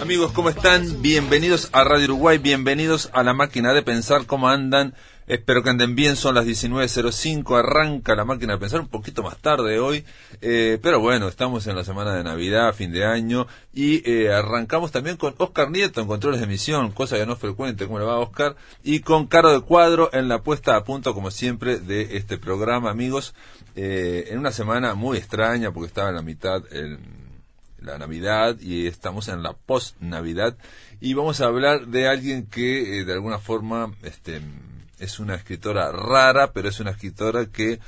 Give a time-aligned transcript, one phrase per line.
[0.00, 1.02] Amigos, ¿cómo están?
[1.02, 4.94] Bienvenidos a Radio Uruguay, bienvenidos a la máquina de pensar, ¿cómo andan?
[5.26, 9.38] Espero que anden bien, son las 19.05, arranca la máquina de pensar un poquito más
[9.38, 10.04] tarde hoy,
[10.42, 14.92] eh, pero bueno, estamos en la semana de Navidad, fin de año, y eh, arrancamos
[14.92, 18.04] también con Oscar Nieto en controles de emisión, cosa que no es frecuente, ¿cómo le
[18.04, 18.56] va Oscar?
[18.82, 22.90] Y con Caro de Cuadro en la puesta a punto, como siempre, de este programa,
[22.90, 23.34] amigos,
[23.76, 26.98] eh, en una semana muy extraña, porque estaba en la mitad el
[27.84, 30.56] la Navidad y estamos en la post-Navidad
[31.00, 34.40] y vamos a hablar de alguien que eh, de alguna forma este,
[34.98, 37.80] es una escritora rara, pero es una escritora que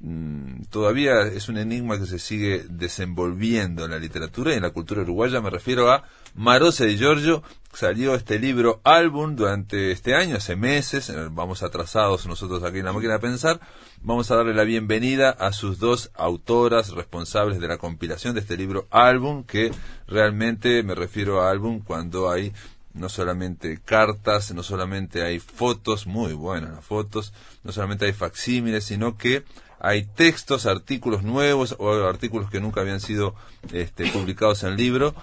[0.00, 4.70] mm, todavía es un enigma que se sigue desenvolviendo en la literatura y en la
[4.70, 5.40] cultura uruguaya.
[5.40, 6.04] Me refiero a
[6.34, 7.42] Marosa de Giorgio.
[7.72, 11.10] Salió este libro álbum durante este año, hace meses.
[11.10, 13.60] eh, Vamos atrasados nosotros aquí en la máquina de pensar.
[14.02, 18.56] Vamos a darle la bienvenida a sus dos autoras responsables de la compilación de este
[18.56, 19.70] libro álbum, que
[20.06, 22.52] realmente me refiero a álbum cuando hay
[22.94, 27.32] no solamente cartas, no solamente hay fotos, muy buenas fotos,
[27.62, 29.44] no solamente hay facsímiles, sino que
[29.78, 33.34] hay textos, artículos nuevos o artículos que nunca habían sido
[33.72, 35.14] este, publicados en el libro.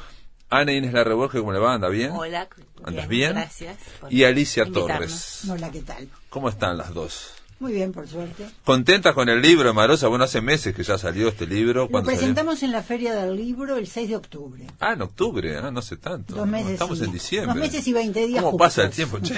[0.59, 1.73] Ana Inés Larreborge, ¿cómo le va?
[1.73, 2.11] ¿Anda bien?
[2.11, 2.47] Hola.
[2.83, 3.33] ¿Andas bien?
[3.33, 3.77] Gracias.
[3.99, 4.89] por Y Alicia invitarnos.
[4.97, 5.41] Torres.
[5.49, 6.07] Hola, ¿qué tal?
[6.29, 7.31] ¿Cómo están las dos?
[7.57, 8.45] Muy bien, por suerte.
[8.65, 10.09] ¿Contentas con el libro, Marosa?
[10.09, 11.83] Bueno, hace meses que ya salió este libro.
[11.85, 12.19] Lo ¿Cuándo salió?
[12.19, 14.67] presentamos en la Feria del Libro el 6 de octubre.
[14.81, 16.35] Ah, en octubre, ah, no sé tanto.
[16.35, 17.47] Dos meses Estamos y- en diciembre.
[17.53, 19.09] dos meses y 20 días ¿Cómo pasa el justos.
[19.09, 19.33] tiempo, che?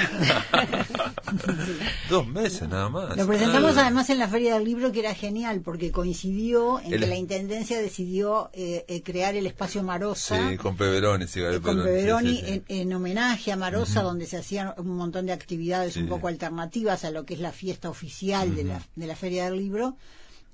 [2.10, 3.16] Dos meses nada más.
[3.18, 3.82] Lo presentamos Ah.
[3.82, 7.16] además en la Feria del Libro, que era genial, porque coincidió en El- que la
[7.16, 10.50] Intendencia decidió eh, eh, crear el espacio Marosa.
[10.50, 12.52] Sí, con Peveroni, sí, eh, con Peveroni, sí, sí.
[12.54, 17.04] En, en homenaje a Marosa, donde se hacían un montón de actividades un poco alternativas
[17.06, 19.96] a lo que es la fiesta oficial de, la, de la Feria del Libro,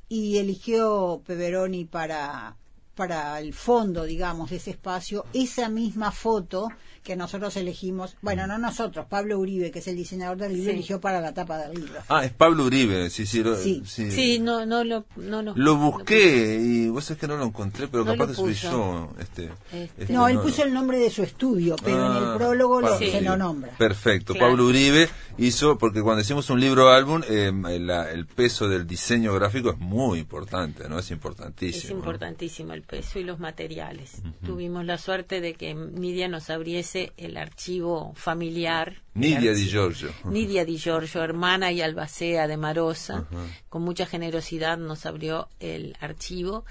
[0.10, 2.56] y eligió Peveroni para,
[2.96, 6.68] para el fondo, digamos, de ese espacio, esa misma foto
[7.04, 10.76] que nosotros elegimos, bueno, no nosotros, Pablo Uribe, que es el diseñador del libro, Sí.
[10.78, 12.00] eligió para la tapa del libro.
[12.10, 13.44] Ah, es Pablo Uribe, sí, sí.
[13.44, 13.84] Lo, Sí.
[13.86, 15.54] Sí, no, no lo, no, no.
[15.56, 19.10] Lo busqué y vos sabés que no lo encontré, pero No capaz soy yo.
[19.20, 19.90] Este, Este.
[20.04, 22.98] este, No, él puso el nombre de su estudio, pero en Ah, el prólogo lo,
[22.98, 23.72] se lo nombra.
[23.78, 24.34] Perfecto.
[24.34, 24.50] Claro.
[24.52, 29.34] Pablo Uribe hizo, porque cuando decimos un libro álbum, eh, la- el peso del diseño
[29.34, 31.00] gráfico es muy importante, ¿no?
[31.00, 31.84] Es importantísimo.
[31.84, 31.98] Es ¿no?
[31.98, 34.22] importantísimo el peso y los materiales.
[34.46, 39.02] Tuvimos la suerte de que Nidia nos abriese el archivo familiar.
[39.14, 40.10] Nidia Di Giorgio.
[40.26, 43.28] Nidia Di Giorgio, hermana y albacea de Marosa,
[43.70, 46.66] con mucha generosidad nos abrió el archivo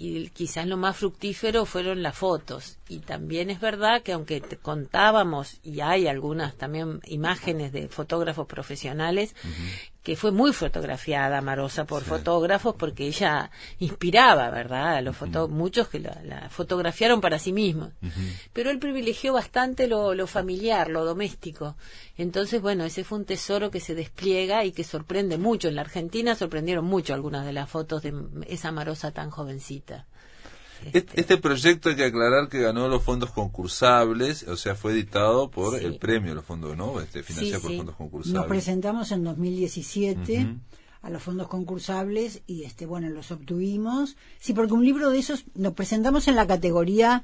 [0.00, 2.78] y quizás lo más fructífero fueron las fotos.
[2.88, 8.46] Y también es verdad que aunque te contábamos, y hay algunas también imágenes de fotógrafos
[8.46, 9.34] profesionales,
[10.08, 14.96] que fue muy fotografiada Marosa por fotógrafos porque ella inspiraba, ¿verdad?
[14.96, 17.90] A los foto muchos que la, la fotografiaron para sí mismos.
[18.54, 21.76] Pero él privilegió bastante lo, lo familiar, lo doméstico.
[22.16, 25.68] Entonces, bueno, ese fue un tesoro que se despliega y que sorprende mucho.
[25.68, 28.14] En la Argentina sorprendieron mucho algunas de las fotos de
[28.46, 30.06] esa Marosa tan jovencita.
[30.92, 35.50] Este, este proyecto hay que aclarar que ganó los fondos concursables, o sea, fue editado
[35.50, 35.84] por Sí.
[35.84, 37.00] el premio, los fondos, ¿no?
[37.00, 37.76] Este, financiado Sí, por sí.
[37.78, 38.48] fondos Nos concursables.
[38.48, 40.56] presentamos en 2017
[41.02, 44.16] a los fondos concursables y este bueno los obtuvimos.
[44.40, 47.22] Sí, porque un libro de esos nos presentamos en la categoría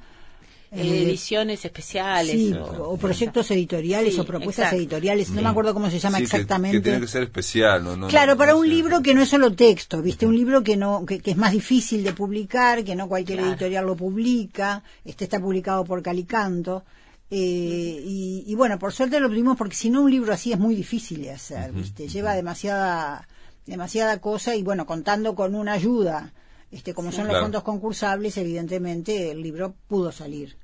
[0.72, 2.32] eh, ediciones especiales.
[2.32, 4.76] sí, o- o, proyectos editoriales Sí, o propuestas exacto.
[4.76, 6.78] editoriales, no me acuerdo cómo se llama Sí, que- exactamente.
[6.78, 7.97] Que, tiene que ser especial, ¿no?
[7.97, 10.26] No- Claro, no- para no un libro que no es solo texto, ¿viste?
[10.26, 13.52] Un libro que no que, que es más difícil de publicar, que no cualquier Claro.
[13.52, 16.82] editorial lo publica, este está publicado por Calicanto.
[17.31, 20.58] eh, y, y bueno, por suerte lo tuvimos porque si no un libro así es
[20.58, 22.06] muy difícil de hacer, ¿viste?
[22.06, 23.26] Lleva demasiada
[23.66, 26.32] demasiada cosa y bueno, contando con una ayuda,
[26.75, 30.57] este como son los fondos concursables, evidentemente el libro pudo salir.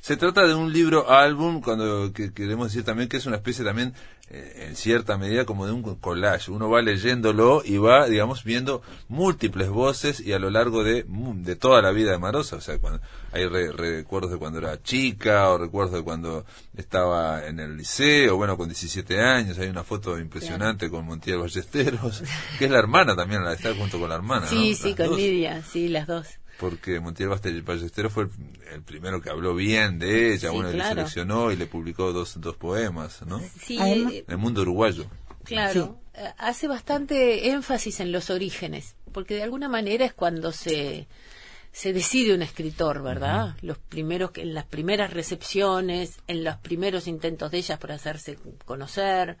[0.00, 3.64] Se trata de un libro álbum, cuando que queremos decir también que es una especie
[3.64, 3.94] también,
[4.32, 6.50] en cierta medida, como de un collage.
[6.50, 11.34] Uno va leyéndolo y va, digamos, viendo múltiples voces y a lo largo de, mu-
[11.42, 12.56] de toda la vida de Marosa.
[12.56, 13.00] O sea, cuando,
[13.32, 16.46] hay re- recuerdos de cuando era chica o recuerdos de cuando
[16.76, 19.58] estaba en el liceo, bueno, con 17 años.
[19.58, 22.22] Hay una foto impresionante con Montiel Ballesteros,
[22.58, 24.46] que es la hermana también, la está junto con la hermana.
[24.46, 24.76] sí, ¿no?
[24.76, 26.26] sí, Las con dos Nidia, sí, las dos.
[26.62, 28.30] Porque Montiel Ballesteros fue el,
[28.72, 30.94] el primero que habló bien de ella, Sí, bueno, y le claro.
[30.94, 33.42] seleccionó y le publicó dos, dos poemas, ¿no?
[33.60, 35.06] Sí, En el mundo uruguayo.
[35.42, 41.08] Claro, eh, hace bastante énfasis en los orígenes, porque de alguna manera es cuando se
[41.72, 43.56] se decide un escritor, ¿verdad?
[43.62, 49.38] Los primeros en las primeras recepciones, en los primeros intentos de ellas por hacerse conocer,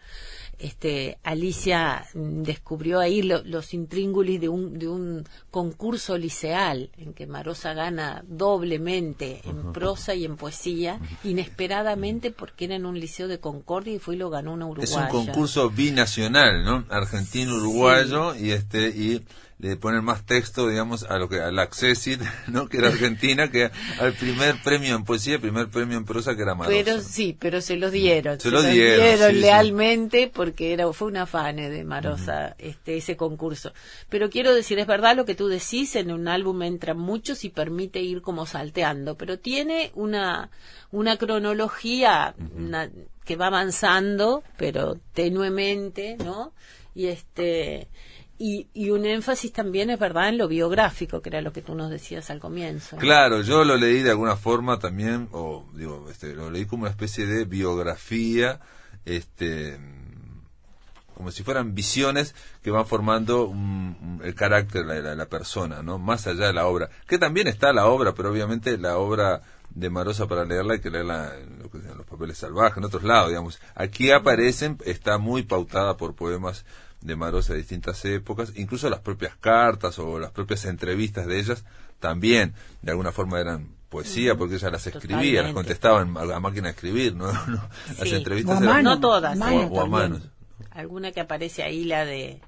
[0.62, 7.74] este Alicia descubrió ahí los intríngulis de un de un concurso liceal en que Marosa
[7.74, 13.94] gana doblemente en prosa y en poesía, inesperadamente porque era en un liceo de Concordia
[13.94, 15.06] y fue y lo ganó una uruguaya.
[15.08, 16.84] Es un concurso binacional, ¿no?
[16.90, 19.22] Argentino uruguayo y este y
[19.62, 22.68] le ponen más texto, digamos, a lo que al Accessit, ¿no?
[22.68, 23.70] Que era Argentina, que
[24.00, 26.76] al primer premio en poesía, el primer premio en prosa que era Marosa.
[26.76, 28.40] Pero sí, pero se lo dieron.
[28.40, 33.72] Se, lo dieron, lealmente porque era fue una afane de Marosa este ese concurso.
[34.08, 37.48] Pero quiero decir, es verdad lo que tú decís, en un álbum entran muchos y
[37.48, 40.50] permite ir como salteando, pero tiene una
[40.90, 42.34] una cronología
[43.24, 46.52] que va avanzando, pero tenuemente, ¿no?
[46.94, 47.88] Y este
[48.44, 51.90] y, un énfasis también es verdad en lo biográfico, que era lo que tú nos
[51.90, 52.96] decías al comienzo.
[52.96, 56.90] Claro, yo lo leí de alguna forma también, o digo, este, lo leí como una
[56.90, 58.58] especie de biografía,
[59.04, 59.78] este,
[61.14, 63.52] como si fueran visiones que van formando
[64.22, 65.98] el carácter de la, persona, ¿no?
[65.98, 69.88] Más allá de la obra, que también está la obra, pero obviamente la obra de
[69.88, 71.58] Marosa para leerla hay que leerla en,
[71.96, 73.60] los papeles salvajes, en otros lados, digamos.
[73.74, 76.64] Aquí aparecen, está muy pautada por poemas
[77.00, 81.64] de Marosa de distintas épocas, incluso las propias cartas o las propias entrevistas de ellas
[82.02, 86.64] también de alguna forma eran poesía porque ella las escribía, las contestaban a la máquina
[86.64, 87.26] de escribir, ¿no?
[87.98, 90.22] Las entrevistas eran no todas, o, a manos.
[90.70, 92.40] Alguna que aparece ahí la de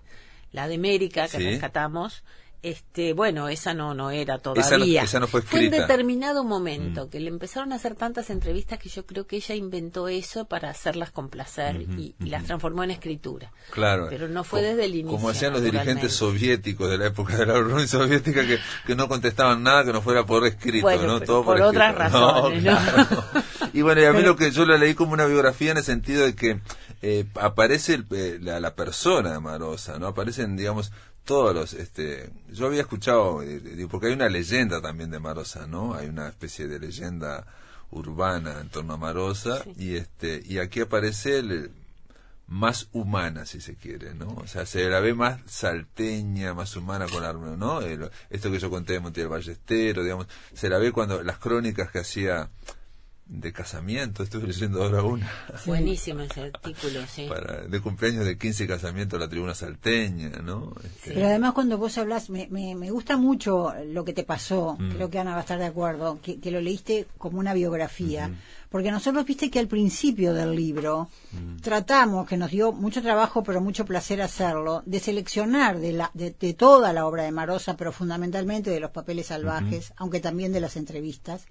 [0.53, 2.23] la de América que rescatamos
[2.65, 5.03] este bueno esa no no era todavía.
[5.03, 7.11] esa no, fue escrita fue en determinado momento mm.
[7.11, 10.71] que le empezaron a hacer tantas entrevistas que yo creo que ella inventó eso para
[10.71, 13.53] hacerlas con placer y, las transformó en escritura.
[13.71, 14.07] Claro.
[14.09, 17.47] Pero no fue desde el inicio como hacían los dirigentes soviéticos de la época de
[17.47, 21.45] la Unión Soviética que, que no contestaban nada que no fuera por escrito no todo
[21.45, 22.65] por, otras razones
[23.73, 25.85] y bueno y a mí lo que yo lo leí como una biografía en el
[25.85, 26.61] sentido de que
[27.03, 30.93] eh, aparece eh, la, la persona de Marosa no aparecen digamos
[31.25, 35.95] todos los este yo había escuchado eh, porque hay una leyenda también de Marosa no
[35.95, 37.47] hay una especie de leyenda
[37.91, 41.71] urbana en torno a Marosa y este y aquí aparece el,
[42.47, 47.07] más humana si se quiere no o sea se la ve más salteña más humana
[47.11, 51.23] con arma no esto que yo conté de Montiel Ballestero digamos se la ve cuando
[51.23, 52.51] las crónicas que hacía
[53.27, 55.31] de casamiento, estuve leyendo ahora una.
[55.67, 57.27] Buenísimo ese artículo, sí.
[57.69, 60.75] de cumpleaños de 15 casamientos la tribuna salteña, ¿no?
[60.85, 64.91] Este, Pero además cuando vos hablas, me, me, gusta mucho lo que te pasó, mm.
[64.91, 68.31] creo que Ana va a estar de acuerdo, que, lo leíste como una biografía.
[68.69, 71.61] Porque nosotros viste que al principio del libro mm.
[71.61, 76.33] tratamos, que nos dio mucho trabajo pero mucho placer hacerlo, de seleccionar de, la, de,
[76.55, 80.77] toda la obra de Marosa, pero fundamentalmente de los papeles salvajes, aunque también de las
[80.77, 81.47] entrevistas,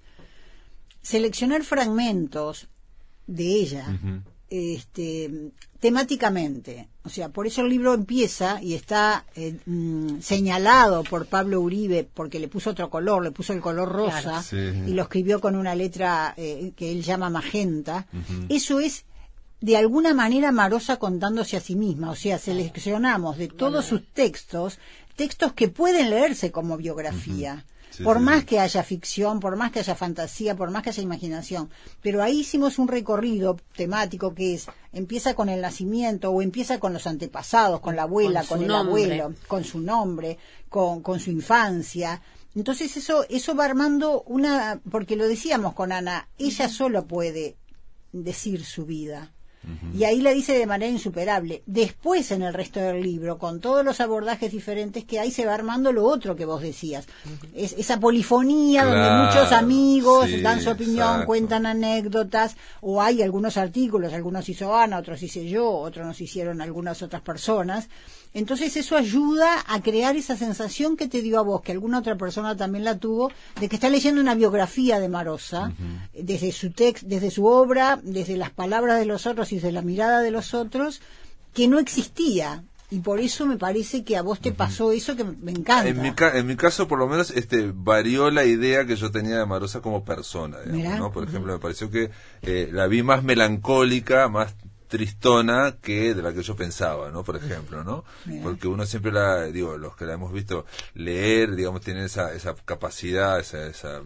[1.04, 2.66] seleccionar fragmentos
[3.26, 3.86] de ella
[4.50, 6.88] este, temáticamente.
[7.04, 12.08] O sea, por eso el libro empieza y está eh, mm, señalado por Pablo Uribe
[12.12, 15.74] porque le puso otro color, le puso el color rosa y lo escribió con una
[15.74, 18.06] letra eh, que él llama magenta.
[18.48, 19.04] Eso es
[19.60, 24.78] de alguna manera Marosa contándose a sí misma, o sea, seleccionamos de todos sus textos,
[25.16, 27.64] textos que pueden leerse como biografía
[28.02, 31.70] por más que haya ficción, por más que haya fantasía, por más que haya imaginación.
[32.02, 36.92] Pero ahí hicimos un recorrido temático que es, empieza con el nacimiento o empieza con
[36.92, 40.38] los antepasados, con la abuela, con, el abuelo, con su nombre,
[40.68, 42.20] con, con su infancia.
[42.54, 47.56] Entonces eso, eso va armando una, porque lo decíamos con Ana, ella solo puede
[48.12, 49.33] decir su vida.
[49.96, 51.62] Y ahí la dice de manera insuperable.
[51.66, 55.54] Después, en el resto del libro, con todos los abordajes diferentes que hay, se va
[55.54, 57.06] armando lo otro que vos decías.
[57.54, 64.12] es, esa polifonía donde muchos amigos dan su opinión, cuentan anécdotas, o hay algunos artículos,
[64.12, 67.88] algunos hizo Ana, otros hice yo, otros nos hicieron algunas otras personas.
[68.34, 72.16] Entonces eso ayuda a crear esa sensación que te dio a vos, que alguna otra
[72.16, 75.72] persona también la tuvo, de que está leyendo una biografía de Marosa,
[76.12, 79.82] desde su text, desde su obra, desde las palabras de los otros y desde la
[79.82, 81.00] mirada de los otros,
[81.54, 82.64] que no existía.
[82.90, 85.88] Y por eso me parece que a vos te pasó eso que me encanta.
[85.88, 89.38] En mi, en mi caso, por lo menos, este varió la idea que yo tenía
[89.38, 90.58] de Marosa como persona.
[90.66, 91.12] ¿no?
[91.12, 92.10] Por ejemplo, me pareció que
[92.42, 94.54] eh, la vi más melancólica, más
[94.88, 97.24] tristona que de la que yo pensaba, ¿no?
[97.24, 98.04] Por ejemplo, ¿no?
[98.42, 102.54] Porque uno siempre la, digo, los que la hemos visto leer, digamos, tienen esa, esa
[102.54, 104.02] capacidad, esa, esa,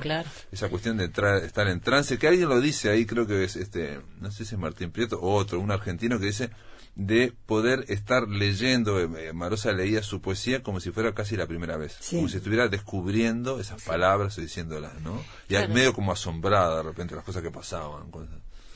[0.00, 0.28] claro.
[0.50, 3.56] esa cuestión de entrar, estar en trance, que alguien lo dice ahí, creo que es
[3.56, 6.50] este, no sé si es Martín Prieto o otro, un argentino que dice
[6.98, 11.76] de poder estar leyendo, eh, Marosa leía su poesía como si fuera casi la primera
[11.76, 15.22] vez, como si estuviera descubriendo esas palabras y diciéndolas, ¿no?
[15.48, 18.10] Y medio como asombrada de repente las cosas que pasaban.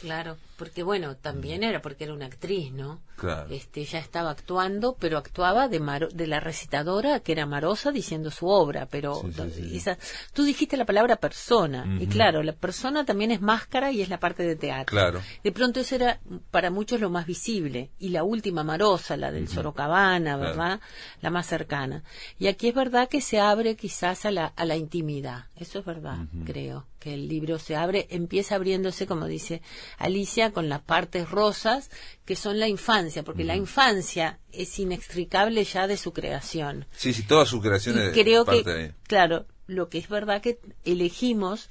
[0.01, 3.01] Claro, porque bueno, también era porque era una actriz, ¿no?
[3.17, 3.49] Claro.
[3.51, 5.81] Este, ella estaba actuando, pero actuaba de,
[6.13, 9.23] de la recitadora que era Marosa diciendo su obra, pero
[9.73, 9.99] Esa,
[10.33, 14.19] tú dijiste la palabra persona, y claro, la persona también es máscara y es la
[14.19, 14.97] parte de teatro.
[14.97, 15.23] Claro.
[15.43, 19.49] De pronto eso era para muchos lo más visible, y la última Marosa, la del
[19.49, 20.81] Sorocabana, ¿verdad?
[21.21, 22.03] La más cercana.
[22.39, 25.85] Y aquí es verdad que se abre quizás a la, a la intimidad, eso es
[25.85, 29.63] verdad, creo, que el libro se abre, empieza abriéndose, como dice
[29.99, 31.91] Alicia, con las partes rosas
[32.25, 36.87] que son la infancia, porque la infancia es inextricable ya de su creación.
[36.93, 41.69] Sí, sí, toda su creación es creo que, claro, lo que es verdad que elegimos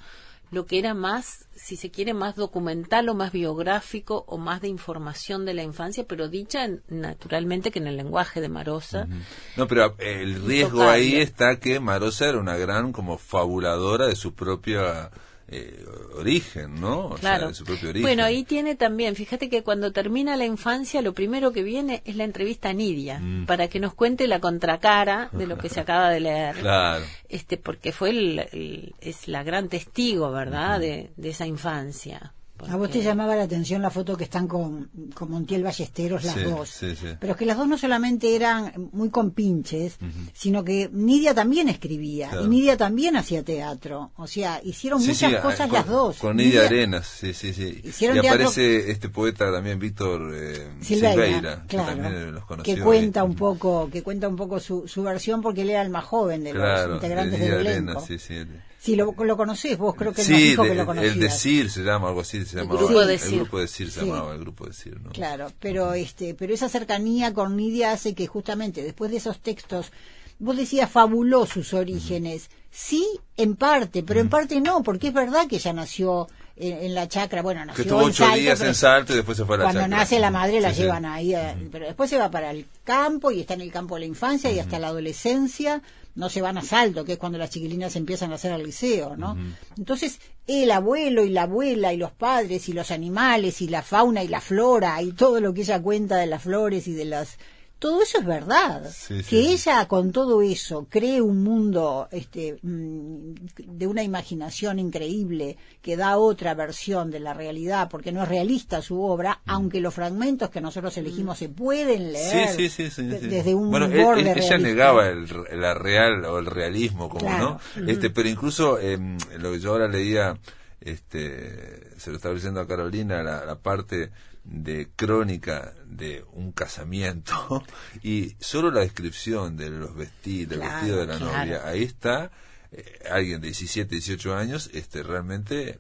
[0.52, 4.68] lo que era más, si se quiere, más documental o más biográfico o más de
[4.68, 9.08] información de la infancia, pero dicha naturalmente que en el lenguaje de Marosa.
[9.56, 14.16] No, pero eh, el riesgo ahí está que Marosa era una gran como fabuladora de
[14.18, 15.10] su propia
[15.52, 17.10] eh, origen, ¿no?
[17.20, 17.54] claro.
[17.54, 18.04] su propio origen.
[18.04, 22.16] Bueno, ahí tiene también, fíjate que cuando termina la infancia, lo primero que viene es
[22.16, 23.46] la entrevista a Nidia, mm.
[23.46, 26.56] para que nos cuente la contracara de lo que se acaba de leer.
[26.56, 27.06] Claro.
[27.28, 32.34] Este, porque fue el, es la gran testigo, ¿verdad?, de, de esa infancia.
[32.70, 36.44] A vos te llamaba la atención la foto que están con, con Montiel Ballesteros las
[36.44, 36.80] dos.
[37.20, 39.98] Pero es que las dos no solamente eran muy compinches,
[40.34, 44.12] sino que Nidia también escribía y Nidia también hacía teatro.
[44.18, 46.18] O sea, hicieron muchas cosas las dos.
[46.18, 47.82] Con Nidia, Arenas, sí, sí, sí.
[47.84, 53.90] y aparece este poeta también, Víctor eh, Silveira, que también los Que cuenta un poco,
[53.92, 56.94] que cuenta un poco su, su versión porque él era el más joven de los
[56.96, 57.92] integrantes del elenco.
[57.92, 58.46] Arenas, sí, sí.
[58.82, 61.14] Sí, lo, lo conocés vos, creo que sí, que lo conocías.
[61.14, 62.80] el Decir se llama, algo así se llamaba.
[62.80, 63.34] El Grupo Decir.
[63.34, 65.12] El Grupo Decir se llamaba, el Grupo Decir, ¿no?
[65.12, 69.92] Claro, pero, este, pero esa cercanía con Nidia hace que justamente después de esos textos,
[70.40, 72.50] vos decías fabuló sus orígenes.
[72.72, 73.08] Sí,
[73.38, 77.44] en parte, pero en parte no, porque es verdad que ella nació en, la chacra,
[77.44, 79.88] bueno, nació que tuvo ocho días en Salto y después se fue a la cuando
[79.88, 83.42] nace la madre la llevan ahí, eh, pero después se va para el campo y
[83.42, 85.84] está en el campo de la infancia y hasta la adolescencia
[86.16, 89.16] no se van a salto, que es cuando las chiquilinas empiezan a hacer al liceo,
[89.16, 89.38] ¿no?
[89.78, 94.24] Entonces, el abuelo y la abuela y los padres y los animales y la fauna
[94.24, 97.38] y la flora y todo lo que ella cuenta de las flores y de las
[97.82, 98.84] todo eso es verdad.
[99.28, 105.98] que ella con todo eso cree un mundo este, mm, de una imaginación increíble que
[105.98, 109.50] da otra versión de la realidad, porque no es realista su obra, mm.
[109.50, 115.10] aunque los fragmentos que nosotros elegimos se pueden leer desde un bueno, borde ella negaba
[115.10, 119.00] el, la real o el realismo, como no, este, pero incluso eh,
[119.40, 120.38] lo que yo ahora leía,
[120.80, 124.12] este, se lo estaba diciendo a Carolina, la, la parte
[124.44, 127.64] de crónica de un casamiento
[128.04, 132.32] y solo la descripción de los vestidos, del vestido de la novia, ahí está
[132.72, 135.80] eh, alguien de 17, 18 años este realmente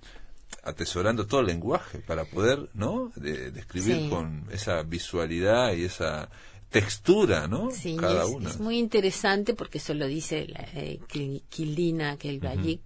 [0.63, 3.11] atesorando todo el lenguaje para poder, ¿no?
[3.15, 6.29] describir con esa visualidad y esa
[6.69, 7.69] textura, ¿no?
[7.71, 10.99] Sí, Cada es, es, muy interesante porque eso lo dice la, eh,
[11.49, 12.39] Quilina, que el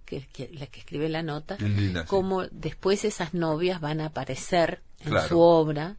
[0.04, 1.56] que, la que escribe la nota,
[2.08, 5.96] cómo después esas novias van a aparecer en su obra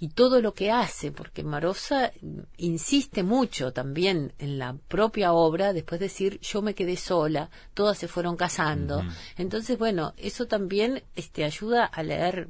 [0.00, 2.12] y todo lo que hace, porque Marosa
[2.56, 7.96] insiste mucho también en la propia obra, después de decir yo me quedé sola, todas
[7.96, 9.04] se fueron casando.
[9.38, 12.48] Entonces, bueno, eso también este, ayuda a leer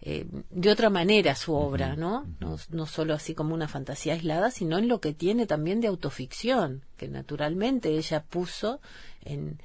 [0.00, 2.24] eh, de otra manera su obra, ¿no?
[2.38, 2.56] ¿no?
[2.70, 6.82] No solo así como una fantasía aislada, sino en lo que tiene también de autoficción,
[6.96, 8.80] que naturalmente ella puso
[9.24, 9.58] en,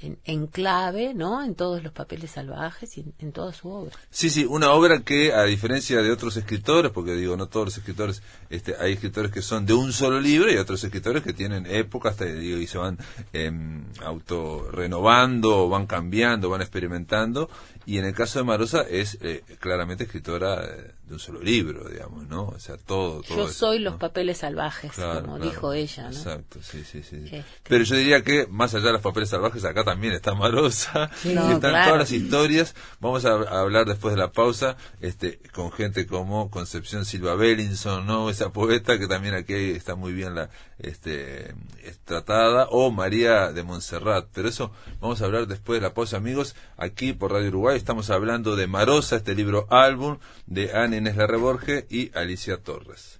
[0.00, 1.42] en, clave, ¿no?
[1.42, 3.92] En todos los papeles salvajes y en, toda su obra.
[4.10, 7.78] Sí, sí, una obra que, a diferencia de otros escritores, porque digo, no todos los
[7.78, 11.66] escritores, este, hay escritores que son de un solo libro y otros escritores que tienen
[11.66, 12.98] épocas, digo, y se van
[13.32, 13.50] eh,
[14.02, 17.50] auto renovando, van cambiando, van experimentando,
[17.88, 22.28] y en el caso de Marosa es eh, claramente escritora de un solo libro, digamos,
[22.28, 22.42] ¿no?
[22.48, 23.22] O sea, todo.
[23.22, 26.10] todo yo soy los papeles salvajes, como dijo ella, ¿no?
[26.10, 27.16] Exacto, sí, sí, sí.
[27.24, 27.44] Este.
[27.66, 31.28] Pero yo diría que más allá de los papeles salvajes, acá también está Marosa, y
[31.28, 32.74] están todas las historias.
[33.00, 38.28] Vamos a, hablar después de la pausa, este, con gente como Concepción Silva Bellinson, ¿no?
[38.28, 41.54] Esa poeta que también aquí está muy bien la, este,
[42.04, 44.26] tratada, o María de Montserrat.
[44.32, 48.10] Pero eso vamos a hablar después de la pausa, amigos, aquí por Radio Uruguay Estamos
[48.10, 53.17] hablando de Marosa, este libro álbum de Ana Inés Larreborge y Alicia Torres.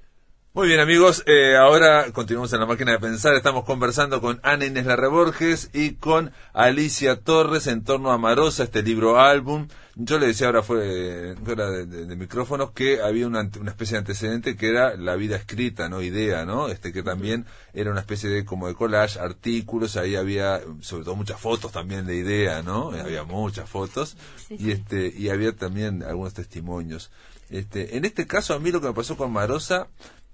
[0.59, 4.67] Muy bien amigos, eh, ahora continuamos en la máquina de pensar, estamos conversando con Ana
[4.67, 9.69] Inés Larreborges y con Alicia Torres en torno a Marosa, este libro álbum.
[9.95, 14.57] Yo le decía ahora fue fuera de, micrófonos que había una, una, especie de antecedente
[14.57, 16.67] que era la vida escrita, no idea, ¿no?
[16.67, 21.15] Este que también era una especie de como de collage, artículos, ahí había sobre todo
[21.15, 22.91] muchas fotos también de idea, ¿no?
[22.91, 24.17] Había muchas fotos
[24.51, 27.13] y este y había también algunos testimonios.
[27.51, 29.87] Este, en este caso a mí lo que me pasó con Marosa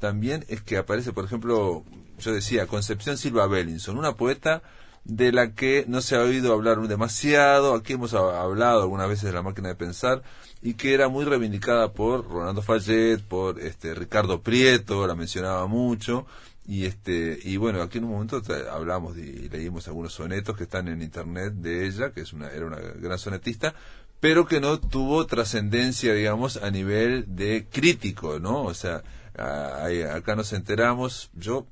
[0.04, 1.82] también es que aparece, por ejemplo,
[2.18, 4.62] yo decía, Concepción Silva Bellinson, una poeta
[5.04, 9.32] de la que no se ha oído hablar demasiado, aquí hemos hablado algunas veces de
[9.32, 10.22] la máquina de pensar,
[10.60, 16.26] y que era muy reivindicada por Rolando Fallet, por este Ricardo Prieto, la mencionaba mucho,
[16.66, 20.88] y este y bueno, aquí en un momento hablamos y leímos algunos sonetos que están
[20.88, 23.74] en internet de ella, que es una, era una gran sonetista,
[24.20, 28.64] pero que no tuvo trascendencia, digamos, a nivel de crítico, ¿no?
[28.64, 29.02] O sea,
[29.36, 31.66] acá nos enteramos, yo,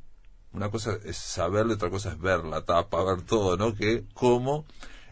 [0.52, 3.75] una cosa es saberlo, otra cosa es ver la tapa, ver todo, ¿no?
[3.75, 4.64] Que como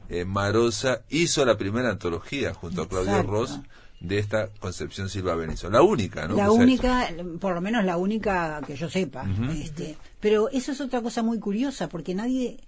[0.09, 3.61] eh, Marosa hizo la primera antología junto a Claudio Ross
[4.01, 5.71] de esta Concepción Silva Benizo.
[5.71, 6.37] La única, ¿no?
[6.37, 9.27] La única, por lo menos la única que yo sepa.
[9.55, 12.59] este, pero eso es otra cosa muy curiosa, porque nadie,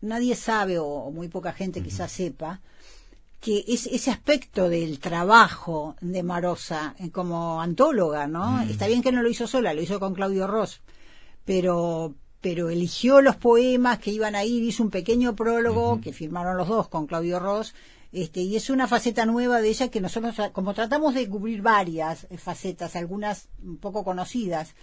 [0.00, 2.60] nadie sabe, o, muy poca gente quizás sepa,
[3.40, 8.64] que es, ese aspecto del trabajo de Marosa eh, como antóloga, ¿no?
[8.64, 8.70] Mm.
[8.70, 10.80] Está bien que no lo hizo sola, lo hizo con Claudio Ross,
[11.44, 16.56] pero pero eligió los poemas que iban a ir, hizo un pequeño prólogo que firmaron
[16.56, 17.74] los dos con Claudio Ross
[18.10, 22.26] este, y es una faceta nueva de ella que nosotros, como tratamos de cubrir varias
[22.30, 23.48] eh, facetas, algunas
[23.80, 24.74] poco conocidas,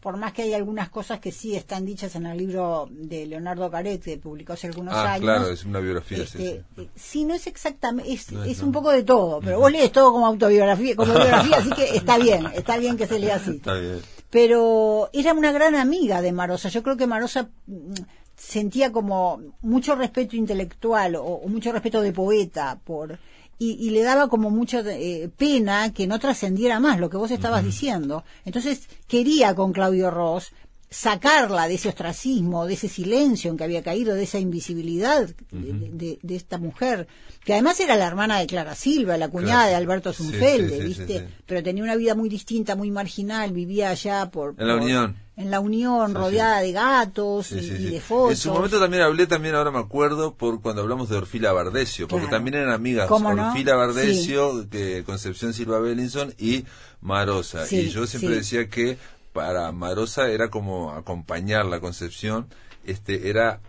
[0.00, 3.70] por más que hay algunas cosas que sí están dichas en el libro de Leonardo
[3.70, 5.24] Caret, que publicó hace algunos ah, años.
[5.24, 6.22] claro, es una biografía.
[6.22, 10.12] Este, sí, no es exactamente, es, es un poco de todo, pero vos lees todo
[10.12, 13.56] como autobiografía, como biografía, así que está bien, está bien que se lea así.
[13.56, 14.00] Está bien.
[14.30, 16.68] Pero era una gran amiga de Marosa.
[16.68, 17.92] Yo creo que Marosa mm,
[18.40, 23.18] sentía como mucho respeto intelectual o, mucho respeto de poeta por
[23.62, 27.62] y, le daba como mucha eh, pena que no trascendiera más lo que vos estabas
[27.62, 28.24] diciendo.
[28.46, 30.52] Entonces quería con Claudio Ross
[30.88, 36.18] sacarla de ese ostracismo, de ese silencio en que había caído, de esa invisibilidad de,
[36.28, 37.06] esta mujer,
[37.44, 41.28] que además era la hermana de Clara Silva, la cuñada de Alberto Zunfelde, ¿viste?
[41.44, 44.54] Pero tenía una vida muy distinta, muy marginal, vivía allá por...
[44.58, 45.16] En la Unión.
[45.40, 48.32] En la Unión, rodeada de gatos y, de fotos.
[48.32, 52.08] En su momento también hablé, también ahora me acuerdo, por cuando hablamos de Orfila Bardesio,
[52.08, 56.66] porque también eran amigas Orfila Bardesio, que Concepción Silva Bellinson y
[57.00, 57.64] Marosa.
[57.70, 58.98] y yo siempre decía que
[59.32, 62.46] para Marosa era como acompañar la concepción,
[62.84, 63.60] este era,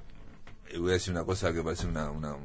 [0.70, 2.36] eh, voy a decir una cosa que parece una, una,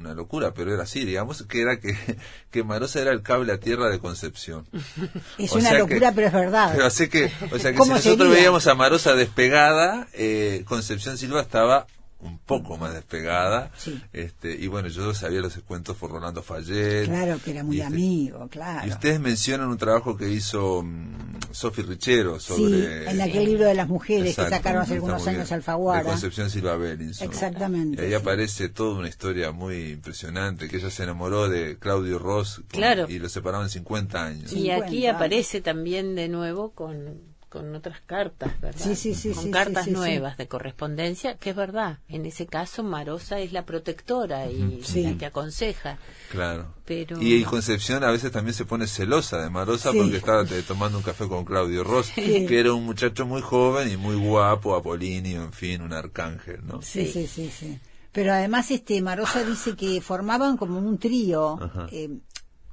[0.00, 1.96] una locura, pero era así, digamos, que era que,
[2.50, 4.66] que Marosa era el cable a tierra de Concepción.
[5.38, 6.72] Es una locura, pero es verdad.
[6.72, 11.40] Pero así que, o sea que si nosotros veíamos a Marosa despegada, eh, Concepción Silva
[11.40, 11.86] estaba
[12.22, 13.70] un poco más despegada.
[14.12, 17.04] Este, y bueno, yo sabía los cuentos por Rolando Fallet.
[17.06, 18.86] Claro, que era muy este, amigo, claro.
[18.86, 21.12] Y ustedes mencionan un trabajo que hizo um,
[21.50, 23.04] Sofi Richero sobre...
[23.04, 26.02] Sí, en aquel libro de las mujeres que sacaron hace algunos años Alfaguara.
[26.02, 27.28] De Concepción Silva Bellinson.
[27.28, 28.02] Exactamente.
[28.02, 32.62] Y ahí aparece toda una historia muy impresionante, que ella se enamoró de Claudio Ross
[32.68, 33.06] claro.
[33.08, 34.52] y lo separaban 50 años.
[34.52, 38.80] Y aquí aparece también de nuevo con con otras cartas, ¿verdad?
[38.80, 39.32] Sí, sí, sí.
[39.32, 41.98] Con cartas nuevas de correspondencia, que es verdad.
[42.08, 45.98] En ese caso, Marosa es la protectora y la que aconseja.
[46.30, 46.72] Claro.
[46.84, 47.20] Pero...
[47.20, 51.26] Y, Concepción a veces también se pone celosa de Marosa porque estaba tomando un café
[51.26, 55.82] con Claudio Ross, que era un muchacho muy joven y muy guapo, apolíneo, en fin,
[55.82, 56.80] un arcángel, ¿no?
[56.82, 57.80] Sí, sí, sí, sí.
[58.12, 61.58] Pero además, este, Marosa dice que formaban como un trío,
[61.90, 62.10] eh,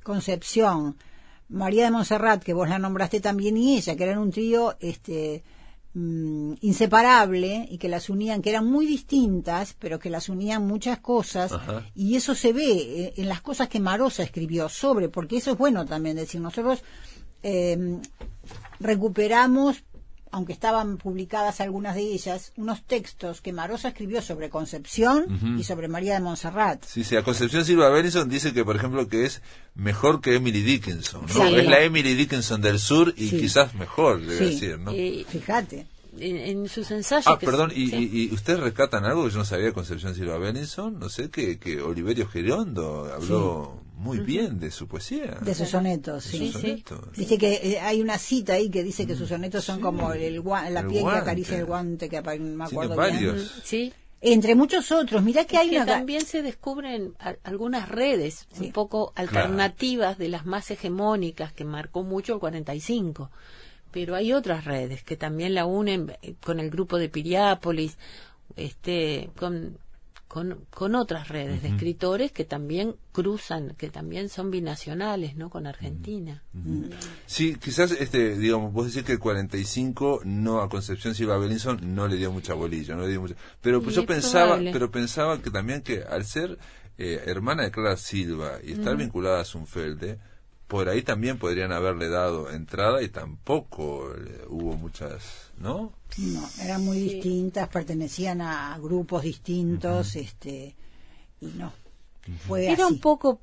[0.03, 0.95] Concepción,
[1.49, 5.43] María de Montserrat, que vos la nombraste también, y ella, que eran un trío este,
[5.93, 10.99] mm, inseparable y que las unían, que eran muy distintas, pero que las unían muchas
[10.99, 11.51] cosas,
[11.95, 15.57] y eso se ve eh, en las cosas que Marosa escribió sobre, porque eso es
[15.57, 16.83] bueno también decir, nosotros
[17.43, 17.99] eh,
[18.79, 19.83] recuperamos
[20.31, 25.87] aunque estaban publicadas algunas de ellas, unos textos que Marosa escribió sobre Concepción y sobre
[25.87, 26.83] María de Montserrat.
[26.85, 29.41] Sí, sí, a Concepción Silva Benison dice que, por ejemplo, que es
[29.75, 31.47] mejor que Emily Dickinson, ¿no?
[31.47, 34.91] Es la Emily Dickinson del sur y quizás mejor, debe decir, ¿no?
[34.91, 35.87] Fíjate.
[36.19, 37.27] En, sus ensayos.
[37.27, 40.99] Ah, perdón, y, y, ustedes rescatan algo que yo no sabía de Concepción Silva Benison?
[40.99, 45.37] No sé, que, que Oliverio Gerondo habló muy bien de su poesía.
[45.41, 46.53] De sus sonetos, sí.
[47.15, 50.43] Dice que eh, hay una cita ahí que dice que sus sonetos son como el,
[50.69, 53.61] la piel que acaricia el guante, que me acuerdo varios.
[53.63, 53.91] Sí.
[54.19, 60.17] Entre muchos otros, mira que hay que también se descubren algunas redes un poco alternativas
[60.17, 63.29] de las más hegemónicas que marcó mucho el 45
[63.97, 67.97] pero hay otras redes que también la unen eh, con el grupo de Piriápolis,
[68.55, 69.79] este, con,
[70.27, 75.49] con, con otras redes de escritores que también cruzan, que también son binacionales, ¿no?
[75.49, 76.43] Con Argentina.
[77.25, 82.07] Sí, quizás, este, digamos, vos decís que el 45 no a Concepción Silva Belinson no
[82.07, 84.73] le dio mucha bolilla, no le dio mucha, pero pues yo pensaba, probable.
[84.73, 86.59] pero pensaba que también que al ser
[86.99, 90.19] eh, hermana de Clara Silva y estar vinculada a Zunfelde,
[90.67, 95.93] por ahí también podrían haberle dado entrada y tampoco eh, hubo muchas, ¿no?
[96.17, 100.75] No, eran muy distintas, pertenecían a grupos distintos, este,
[101.41, 101.71] y no.
[102.45, 102.95] Fue Era así.
[102.95, 103.39] un poco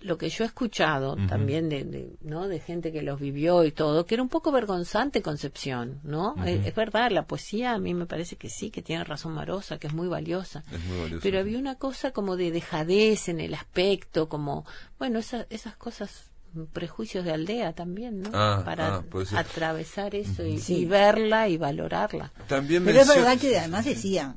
[0.00, 2.48] lo que yo he escuchado también de, de, ¿no?
[2.48, 6.34] de gente que los vivió y todo, que era un poco vergonzante Concepción, ¿no?
[6.46, 9.76] Eh, es, verdad, la poesía a mí me parece que sí, que tiene razón Marosa,
[9.78, 10.64] que es muy valiosa.
[10.72, 11.20] Es muy valioso.
[11.22, 11.40] Pero sí.
[11.40, 14.64] había una cosa como de dejadez en el aspecto, como,
[14.98, 16.30] bueno, esa- esas cosas,
[16.72, 18.30] prejuicios de aldea también, ¿no?
[18.32, 19.38] Ah, Para ah, ser.
[19.38, 20.78] atravesar eso y, Sí.
[20.78, 22.32] y verla y valorarla.
[22.48, 24.36] También Pero es verdad que además decían,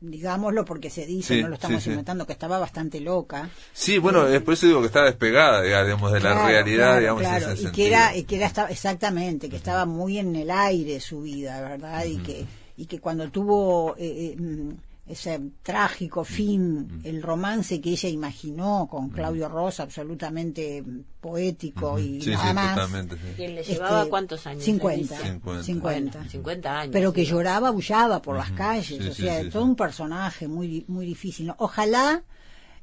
[0.00, 1.90] digámoslo porque se dice, Sí, no lo estamos sí, sí.
[1.90, 3.48] inventando, que estaba bastante loca.
[3.72, 7.22] Sí, bueno, es por eso digo que está despegada, digamos, de la realidad, claro, digamos,
[7.22, 10.36] en claro, ese y que era, y que era estaba- exactamente, que estaba muy en
[10.36, 12.04] el aire su vida, ¿verdad?
[12.04, 14.70] Y que y que cuando tuvo eh, eh, mm,
[15.10, 22.20] ese trágico fin, el romance que ella imaginó con Claudio Rosa, absolutamente mm, poético y
[22.20, 23.06] Sí, nada sí, más.
[23.36, 24.64] ¿Quién le este, llevaba cuántos años?
[24.64, 25.32] 50, Alicia?
[25.32, 25.62] 50.
[25.64, 26.10] 50.
[26.12, 26.92] Bueno, 50 años.
[26.92, 27.30] pero que sí.
[27.30, 29.68] lloraba, bullaba por las calles, Sí, o sea, sí, todo sí.
[29.70, 31.46] un personaje muy di- muy difícil.
[31.48, 31.56] ¿no?
[31.58, 32.22] Ojalá,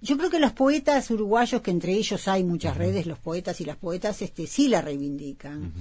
[0.01, 3.65] yo creo que los poetas uruguayos, que entre ellos hay muchas redes, los poetas y
[3.65, 5.73] las poetas, este, sí la reivindican.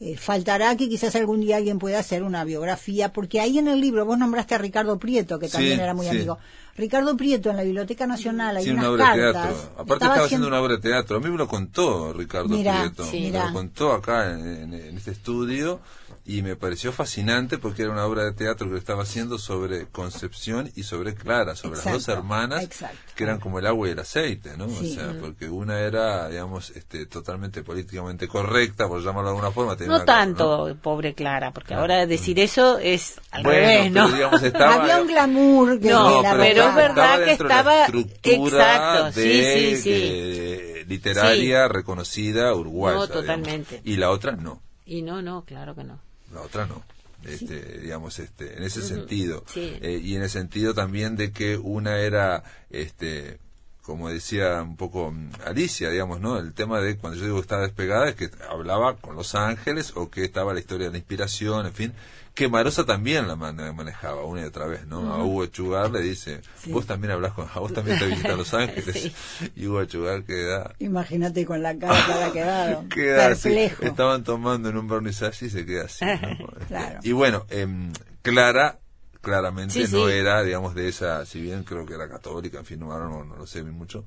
[0.00, 3.80] Eh, faltará que quizás algún día alguien pueda hacer una biografía, porque ahí en el
[3.80, 6.12] libro vos nombraste a Ricardo Prieto, que Sí, también era muy sí.
[6.12, 6.38] amigo.
[6.78, 9.56] Ricardo Prieto en la Biblioteca Nacional hay Sí, unas una obra de teatro.
[9.78, 11.16] Aparte estaba haciendo una obra de teatro.
[11.16, 13.04] A mí me lo contó Ricardo Mirá, Prieto.
[13.04, 13.20] sí.
[13.20, 13.46] Me Mirá.
[13.48, 15.80] lo contó acá en, en- en este estudio
[16.24, 20.70] y me pareció fascinante porque era una obra de teatro que estaba haciendo sobre Concepción
[20.76, 22.96] y sobre Clara, sobre las dos hermanas exacto.
[23.14, 24.68] que eran como el agua y el aceite, ¿no?
[24.68, 24.92] Sí.
[24.92, 29.74] O sea, porque una era, digamos, este, totalmente políticamente correcta, por llamarlo de alguna forma.
[29.86, 34.04] No una- tanto, pobre Clara, porque ahora decir eso es al Bueno, revés, ¿no?
[34.04, 34.74] pero digamos, estaba...
[34.74, 38.74] Había un glamour que No, la pero es verdad que dentro de la estaba- estructura
[38.74, 39.90] exacto, sí, de, sí, sí.
[39.94, 42.96] eh, literaria reconocida uruguaya.
[42.98, 43.20] No, digamos.
[43.26, 43.80] totalmente.
[43.84, 45.98] Y la otra no, Y no, no, claro que no.
[46.32, 46.82] la otra no.
[47.24, 49.76] Este, digamos este en ese sentido Sí.
[49.82, 53.38] Eh, y en el sentido también de que una era este
[53.82, 56.38] como decía un poco mm, Alicia, digamos, ¿no?
[56.38, 60.10] El tema de cuando yo digo estaba despegada es que hablaba con Los Ángeles o
[60.10, 61.92] que estaba la historia de la inspiración, en fin,
[62.38, 65.12] que Marosa también la mane- manejaba una y otra vez, ¿no?
[65.12, 68.54] A Hugo Chugar le dice, vos también hablas con, a vos también te visitas Los
[68.54, 69.12] Ángeles.
[69.38, 69.50] Sí.
[69.56, 72.84] Y Hugo Chugar queda, Imagínate con la cara que había quedado.
[72.94, 73.42] queda así.
[73.48, 73.82] perplejo.
[73.82, 76.04] Estaban tomando en un vernissage y se queda así.
[76.04, 76.48] ¿no?
[76.68, 77.00] Claro.
[77.02, 78.78] Y bueno, em, Clara
[79.20, 82.78] claramente Sí, no era, digamos, de esa, si bien creo que era católica, en fin,
[82.78, 84.04] no, no, no lo sé bien mucho.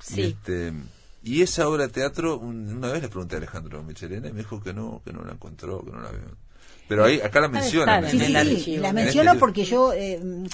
[0.00, 0.20] Sí.
[0.20, 0.72] Y, este,
[1.22, 4.38] y esa obra de teatro, un- una vez le pregunté a Alejandro Michelena y me
[4.40, 6.36] dijo que no, que no la encontró, que no la vio.
[6.88, 8.00] Pero ahí, acá la menciona.
[8.08, 10.44] Sí, en sí, sí, la En menciono este- porque yo eh, mm,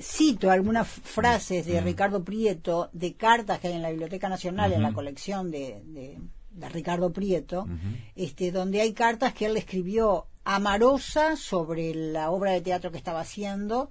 [0.00, 1.70] cito algunas frases Mm.
[1.70, 5.82] de Ricardo Prieto de cartas que hay en la Biblioteca Nacional, en la colección de,
[5.86, 6.18] de-
[6.50, 7.66] de Ricardo Prieto,
[8.14, 12.92] este, donde hay cartas que él le escribió a Marosa sobre la obra de teatro
[12.92, 13.90] que estaba haciendo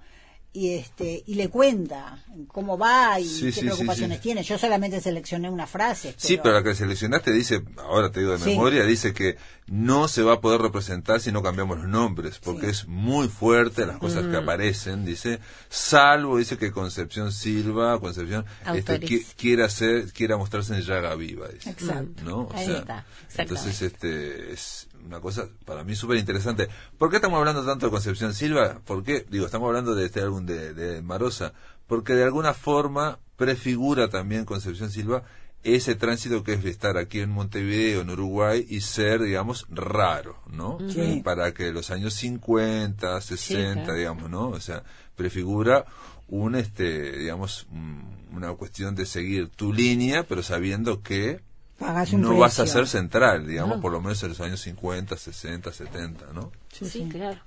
[0.56, 4.22] y este y le cuenta cómo va y Sí, qué sí, preocupaciones sí.
[4.22, 4.42] tiene.
[4.44, 6.14] Yo solamente seleccioné una frase.
[6.16, 8.50] Sí, pero la que seleccionaste dice, ahora te digo de Sí.
[8.50, 9.36] memoria, dice que
[9.66, 12.70] no se va a poder representar si no cambiamos los nombres, porque Sí.
[12.72, 19.00] es muy fuerte las cosas que aparecen, dice, salvo, dice que Concepción Silva, Concepción, este,
[19.00, 21.70] qui- quiera hacer, quiera mostrarse en llaga viva, dice.
[21.70, 22.22] Exacto.
[22.22, 22.36] ¿No?
[22.42, 23.06] O Ahí sea, está,
[23.38, 26.68] entonces este es una cosa para mí súper interesante.
[26.98, 28.80] ¿Por qué estamos hablando tanto de Concepción Silva?
[28.84, 29.26] ¿Por qué?
[29.30, 31.52] Digo, estamos hablando de este álbum de, de Marosa,
[31.86, 35.24] porque de alguna forma prefigura también Concepción Silva
[35.64, 40.38] ese tránsito que es de estar aquí en Montevideo, en Uruguay, y ser, digamos, raro,
[40.46, 40.78] ¿no?
[40.90, 41.22] Sí.
[41.24, 43.98] Para que los años 50, 60, claro.
[43.98, 44.48] digamos, ¿no?
[44.50, 44.84] O sea,
[45.16, 45.86] prefigura
[46.28, 47.66] un, este, digamos,
[48.30, 51.40] una cuestión de seguir tu línea, pero sabiendo que
[51.78, 53.82] Pagás un no vas a ser central, digamos, No.
[53.82, 56.52] por lo menos en los años 50, 60, 70, ¿no?
[56.72, 57.38] Sí, claro.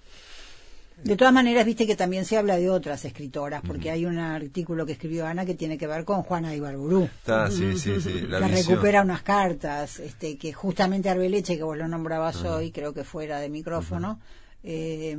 [1.03, 4.83] De todas maneras, viste que también se habla de otras escritoras, porque hay un artículo
[4.85, 8.21] que escribió Ana que tiene que ver con Juana de Ibarburú, Está, sí, sí, sí,
[8.27, 8.69] la que visión.
[8.71, 13.39] recupera unas cartas, este, que justamente Arbeleche, que vos lo nombrabas hoy, creo que fuera
[13.39, 14.19] de micrófono,
[14.63, 15.15] eh,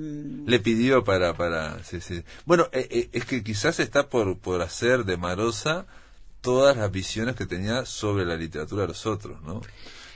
[0.47, 2.23] Le pidió para, para, sí, sí.
[2.45, 5.87] Bueno, eh, eh, es que quizás está por, por hacer de Marosa
[6.41, 9.61] todas las visiones que tenía sobre la literatura de los otros, ¿no?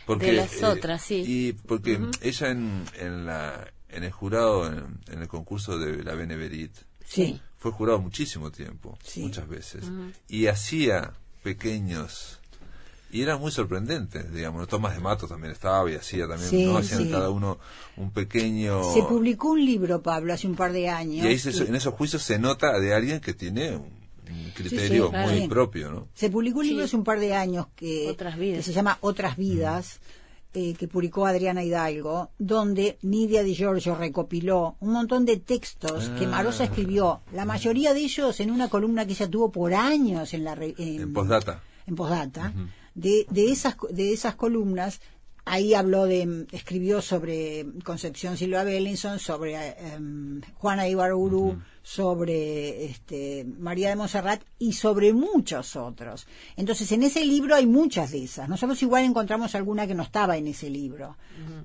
[0.06, 1.22] Porque, de las eh, otras, sí.
[1.26, 6.14] Y porque ella en, en, la, en el jurado, en, en el concurso de la
[6.14, 6.72] Beneverit,
[7.06, 7.40] Sí.
[7.58, 9.20] fue jurado muchísimo tiempo, Sí.
[9.20, 9.84] muchas veces,
[10.28, 12.38] y hacía pequeños
[13.12, 14.66] y eran muy sorprendentes, digamos.
[14.68, 16.78] Tomás de Mato también estaba y hacía también, Sí, ¿no?
[16.78, 17.10] Hacían sí.
[17.10, 17.58] cada uno
[17.96, 18.82] un pequeño...
[18.94, 21.22] Se publicó un libro, Pablo, hace un par de años.
[21.26, 23.92] y ahí se- en esos juicios se nota de alguien que tiene un,
[24.32, 26.08] un criterio muy propio, ¿no?
[26.14, 26.86] Se publicó un libro Sí.
[26.86, 28.58] hace un par de años que, Otras vidas.
[28.58, 30.00] que se llama Otras vidas,
[30.54, 36.26] eh, que publicó Adriana Hidalgo, donde Nidia Di Giorgio recopiló un montón de textos que
[36.26, 36.28] Ah.
[36.28, 40.44] Marosa escribió, la mayoría de ellos en una columna que ella tuvo por años en
[40.44, 41.62] la En postdata.
[41.86, 42.52] en postdata,
[42.94, 45.00] de, de esas de esas columnas
[45.46, 53.44] ahí habló de escribió sobre Concepción Silva Bellinson sobre eh, em, Juana Ibaruru sobre este
[53.58, 56.26] María de Monserrat y sobre muchos otros.
[56.56, 58.48] Entonces en ese libro hay muchas de esas.
[58.48, 61.16] Nosotros igual encontramos alguna que no estaba en ese libro.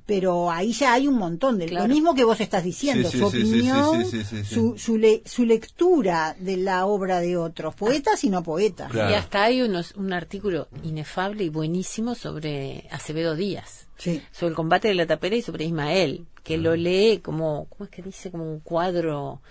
[0.06, 1.88] Pero ahí ya hay un montón de Claro.
[1.88, 4.06] lo mismo que vos estás diciendo su opinión
[4.46, 8.92] su su, le- su lectura de la obra de otros poetas y no poetas.
[8.92, 9.12] Claro.
[9.12, 14.22] Y hasta hay unos, un artículo inefable y buenísimo sobre Acevedo Díaz, sí.
[14.32, 17.92] sobre el combate de la tapera y sobre Ismael, que lo lee como, ¿cómo es
[17.92, 18.32] que dice?
[18.32, 19.42] Como un cuadro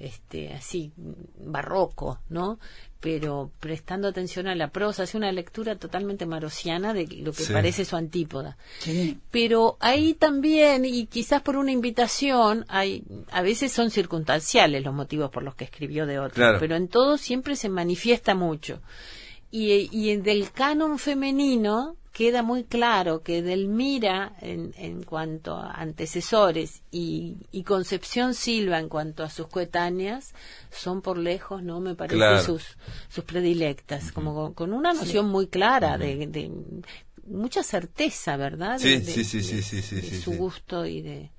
[0.00, 0.92] este así
[1.38, 2.58] barroco, ¿no?
[3.00, 7.52] Pero prestando atención a la prosa, hace una lectura totalmente marosiana de lo que Sí.
[7.52, 8.56] parece su antípoda.
[8.80, 14.94] sí Pero ahí también, y quizás por una invitación, hay, a veces son circunstanciales los
[14.94, 16.58] motivos por los que escribió de otro, Claro.
[16.58, 18.80] pero en todo siempre se manifiesta mucho.
[19.50, 25.70] Y, y en del canon femenino queda muy claro que Delmira, en, en cuanto a
[25.70, 30.34] antecesores, y, y Concepción Silva, en cuanto a sus coetáneas,
[30.70, 31.80] son por lejos, ¿no?
[31.80, 32.44] Me parece Claro.
[32.44, 32.76] sus,
[33.08, 36.52] sus predilectas, como con, con una noción muy clara de, de
[37.26, 38.78] mucha certeza, ¿verdad?
[38.78, 40.36] Sí, De- sí, sí, de- sí, sí, sí, de sí, su sí.
[40.36, 41.30] gusto y de,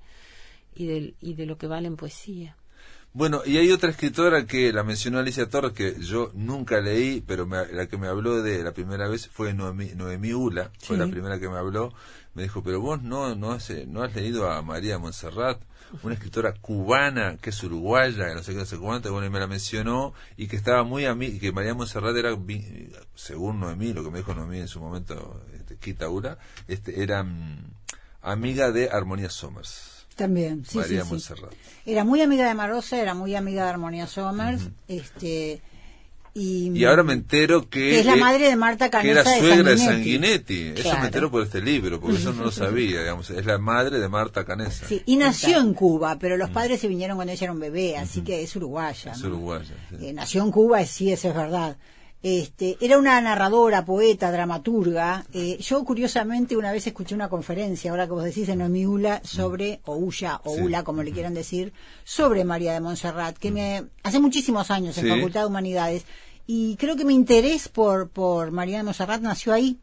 [0.74, 2.56] y, de, y de lo que vale en poesía.
[3.14, 7.46] Bueno, y hay otra escritora que la mencionó Alicia Torres, que yo nunca leí, pero
[7.46, 11.06] me- la que me habló de la primera vez fue Noemí, Noemí Ula, fue la
[11.06, 11.92] primera que me habló.
[12.34, 15.60] Me dijo, pero vos no, no, has, eh, no has leído a María Montserrat,
[16.02, 19.30] una escritora cubana que es uruguaya, que no sé qué, no sé cuánto, bueno, y
[19.30, 22.34] me la mencionó, y que estaba muy a mí, que María Montserrat era,
[23.14, 27.22] según Noemí, lo que me dijo Noemí en su momento, este, Quita Ula, este, era
[27.22, 27.66] mm,
[28.22, 29.91] amiga de Armonía Somers.
[30.16, 31.32] También, sí, María sí.
[31.86, 35.62] Era muy amiga de Marosa, era muy amiga de Armonía Somers, este
[36.34, 39.30] y, Y ahora me entero que, Que es la madre de Marta que era Canessa
[39.30, 40.72] de suegra de Sanguinetti.
[40.76, 43.28] Eso me enteró por este libro, porque eso no lo sabía, digamos.
[43.28, 44.86] Es la madre de Marta Canessa.
[44.86, 47.98] sí, y nació en Cuba, pero los padres se vinieron cuando ella era un bebé,
[47.98, 49.12] así que es uruguaya.
[49.12, 49.28] Es ¿no?
[49.28, 49.74] uruguaya.
[49.90, 50.06] sí.
[50.06, 51.76] Eh, nació en Cuba, sí, eso es verdad.
[52.22, 55.24] Este, era una narradora, poeta, dramaturga.
[55.32, 59.80] Eh, yo, curiosamente, una vez escuché una conferencia, ahora que vos decís, en Omiula, sobre,
[59.86, 60.60] o Ulla, o Sí.
[60.60, 61.72] Ula, como le quieran decir,
[62.04, 65.10] sobre María de Montserrat, que me, hace muchísimos años en Sí.
[65.10, 66.04] Facultad de Humanidades,
[66.46, 69.78] y creo que mi interés por, por María de Montserrat nació ahí,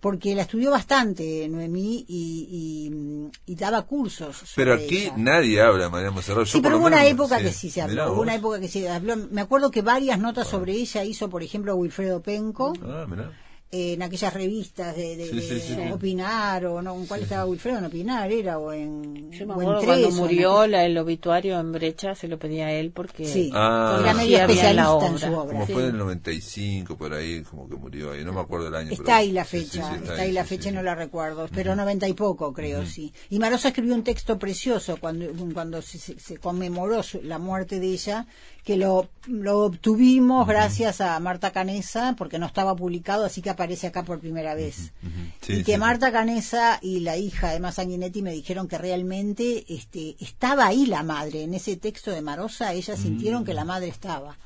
[0.00, 4.36] porque la estudió bastante Noemí y, y, y daba cursos.
[4.36, 5.14] sobre Pero aquí ella.
[5.16, 6.46] nadie habla María Montserrat.
[6.46, 8.12] Yo Sí, pero hubo una menos- época que sí se habló.
[8.12, 9.16] Hubo una época que se habló.
[9.30, 12.72] Me acuerdo que varias notas sobre ella hizo, por ejemplo, Wilfredo Penco.
[12.84, 13.32] Ah, mirá.
[13.70, 15.92] En aquellas revistas de, de- Sí, sí, de sí, sí.
[15.92, 17.78] Opinar, o no, ¿en cuál estaba Wilfredo?
[17.78, 19.30] En Opinar era, o en.
[19.30, 22.28] Yo me o en acuerdo Tres, cuando en murió la- el obituario en Brecha, se
[22.28, 23.98] lo pedía a él porque Sí, Ah.
[24.02, 25.18] era medio especialista en obra.
[25.18, 25.52] su obra.
[25.52, 25.72] Como Sí.
[25.74, 28.24] fue en el 95, por ahí, como que murió ahí.
[28.24, 28.92] No me acuerdo el año.
[28.92, 31.76] Está pero- ahí la fecha, sí, está, ahí la sí, fecha no la recuerdo, pero
[31.76, 33.12] noventa y poco creo, sí.
[33.28, 37.80] Y Marosa escribió un texto precioso cuando, cuando se, se- se conmemoró su- la muerte
[37.80, 38.26] de ella,
[38.68, 43.86] que lo, lo obtuvimos gracias a Marta Canesa, porque no estaba publicado, así que aparece
[43.86, 44.92] acá por primera vez.
[45.40, 49.64] Sí, y que sí, Marta Canesa y la hija de Sanguinetti me dijeron que realmente
[49.72, 51.44] este, estaba ahí la madre.
[51.44, 54.36] En ese texto de Marosa, ellas sintieron que la madre estaba.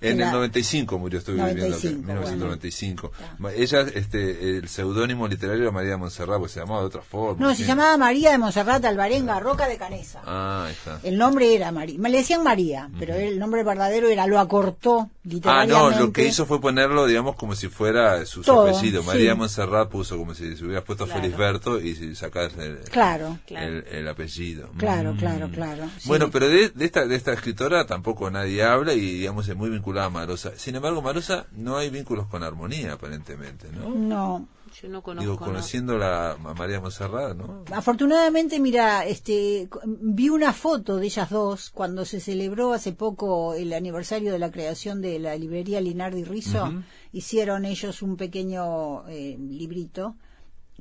[0.00, 3.12] En el la- 95 murió, estoy viviendo acá, 95, en 1995.
[3.38, 3.56] bueno.
[3.58, 7.44] Ella, este, el seudónimo literario era María Montserrat, pues se llamaba de otra forma.
[7.44, 7.62] No, sí.
[7.62, 10.22] se llamaba María de Monserrat Alvarenga Roca de Canesa.
[10.24, 11.00] Ah, ahí está.
[11.02, 11.98] El nombre era María.
[11.98, 15.74] Le decían María, pero el nombre verdadero era, lo acortó Ah, literariamente.
[15.98, 19.02] no, lo que hizo fue ponerlo, digamos, como si fuera su, apellido.
[19.02, 19.06] sí.
[19.08, 21.20] María Montserrat puso como si se hubiera puesto Claro.
[21.20, 23.66] Felisberto y si sacas el, Claro, Claro.
[23.66, 24.70] el, el apellido.
[24.78, 25.16] claro, Mm.
[25.18, 25.90] claro, claro.
[25.98, 26.08] sí.
[26.08, 29.68] Bueno, pero de, de esta de esta escritora tampoco nadie habla y digamos es muy
[29.70, 30.52] vinculada a Marosa.
[30.56, 33.88] Sin embargo, Marosa no hay vínculos con armonía aparentemente, ¿no?
[33.88, 34.48] No.
[34.80, 35.30] yo no conozco.
[35.30, 35.46] Digo, no.
[35.46, 37.64] conociéndola a María Monserrat, ¿no?
[37.72, 43.72] Afortunadamente, mira, este, vi una foto de ellas dos cuando se celebró hace poco el
[43.72, 46.72] aniversario de la creación de la librería Linardi Rizzo.
[47.12, 50.16] Hicieron ellos un pequeño eh, librito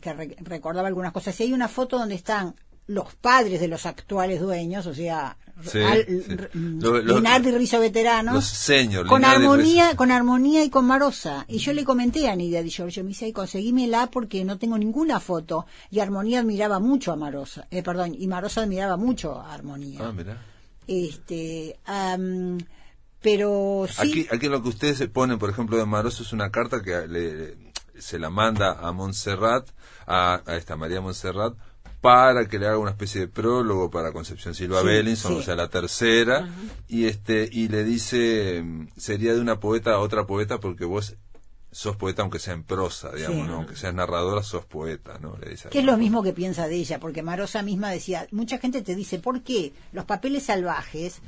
[0.01, 1.39] que recordaba algunas cosas.
[1.39, 2.55] Y hay una foto donde están
[2.87, 6.23] los padres de los actuales dueños, o sea, Sí, Al- sí.
[6.29, 9.97] r- Lo- lo- Linardi Rizzo veteranos, los señor, con Linardi armonía, Rizzo.
[9.97, 11.45] con armonía y con Marosa.
[11.47, 14.77] Y yo le comenté a Nidia Di Giorgio, me dice, "Ay, conseguímela porque no tengo
[14.77, 15.65] ninguna foto.
[15.89, 19.99] Y Armonía admiraba mucho a Marosa, eh, perdón, y Marosa admiraba mucho a Armonía.
[20.03, 20.37] Ah, mirá.
[20.85, 22.59] Este, am,
[23.21, 26.51] pero sí, Aquí, aquí lo que ustedes se ponen, por ejemplo, de Maroso es una
[26.51, 27.57] carta que le-
[27.99, 29.67] se la manda a Montserrat,
[30.05, 31.55] a, a esta María Montserrat,
[32.01, 35.37] para que le haga una especie de prólogo para Concepción Silva Sí, Bellinson, sí.
[35.39, 36.47] o sea, la tercera,
[36.87, 41.15] y este y le dice, mm, sería de una poeta a otra poeta porque vos
[41.71, 43.47] sos poeta aunque sea en prosa, digamos, Sí.
[43.47, 43.55] ¿no?
[43.57, 45.37] aunque seas narradora, sos poeta, ¿no?
[45.37, 48.57] Le dice que es lo mismo que piensa de ella, porque Marosa misma decía, mucha
[48.57, 51.21] gente te dice, ¿por qué los papeles salvajes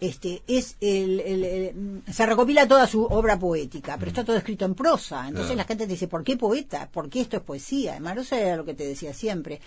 [0.00, 4.64] este es el, el- el- se recopila toda su obra poética, pero está todo escrito
[4.64, 5.22] en prosa.
[5.28, 5.56] Entonces Claro.
[5.58, 6.88] la gente te dice, ¿por qué poeta?
[6.92, 7.98] ¿Por qué esto es poesía?
[8.00, 9.60] Marosa era lo que te decía siempre.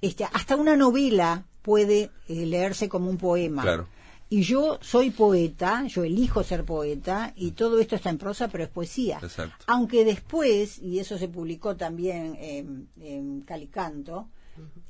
[0.00, 3.62] Este, hasta una novela puede eh, leerse como un poema.
[3.62, 3.88] Claro.
[4.30, 8.64] Y yo soy poeta, yo elijo ser poeta, y todo esto está en prosa, pero
[8.64, 9.18] es poesía.
[9.22, 9.64] Exacto.
[9.66, 14.28] Aunque después, y eso se publicó también en, en Calicanto,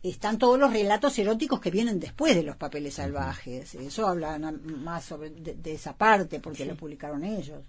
[0.03, 3.75] están todos los relatos eróticos que vienen después de los papeles salvajes.
[3.75, 7.65] Eso habla más sobre de, de esa parte, porque lo publicaron ellos.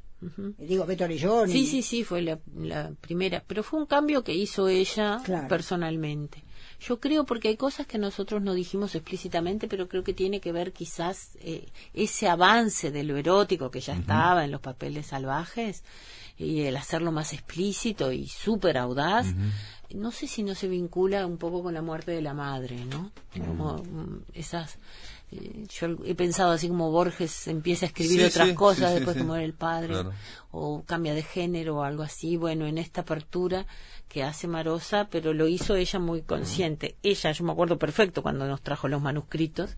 [0.58, 1.08] Y Digo, Beto.
[1.48, 5.48] Sí, sí, sí, fue la, la primera, pero fue un cambio que hizo ella Claro.
[5.48, 6.44] personalmente.
[6.82, 10.52] Yo creo porque hay cosas que nosotros no dijimos explícitamente, pero creo que tiene que
[10.54, 15.84] ver quizás eh, ese avance de lo erótico que ya estaba en los papeles salvajes
[16.38, 19.28] y el hacerlo más explícito y súper audaz.
[19.96, 23.12] No sé si no se vincula un poco con la muerte de la madre, ¿no?
[23.46, 24.78] Como mm, esas...
[25.32, 28.88] eh, yo he pensado así como Borges empieza a escribir Sí, otras sí, cosas sí,
[28.88, 29.22] sí, después sí.
[29.22, 30.14] que muere el padre Claro.
[30.52, 32.38] o cambia de género o algo así.
[32.38, 33.66] Bueno, en esta apertura
[34.08, 36.96] que hace Marosa, pero lo hizo ella muy consciente.
[37.04, 39.76] Ella, yo me acuerdo perfecto cuando nos trajo los manuscritos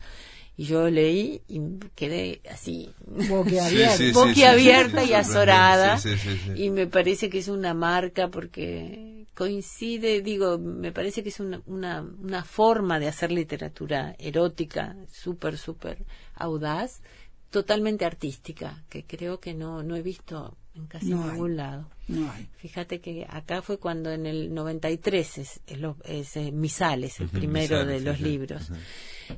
[0.58, 1.62] y yo leí y
[1.96, 2.90] quedé así
[3.30, 3.96] Boquiabierta.
[3.98, 6.64] Sí, sí, sí, boquiabierta sí, y azorada sí, sí, sí, sí.
[6.64, 11.62] y me parece que es una marca porque coincide, digo, me parece que es una,
[11.66, 17.02] una, una forma de hacer literatura erótica súper, súper audaz,
[17.50, 21.32] totalmente artística, que creo que no, no he visto en casi No hay.
[21.32, 21.90] ningún lado.
[22.08, 22.48] No hay.
[22.58, 27.28] Fíjate que acá fue cuando en el 93 es, es, lo- es, eh, Misales, el
[27.28, 28.24] primero Misales, de los sí.
[28.24, 28.72] libros.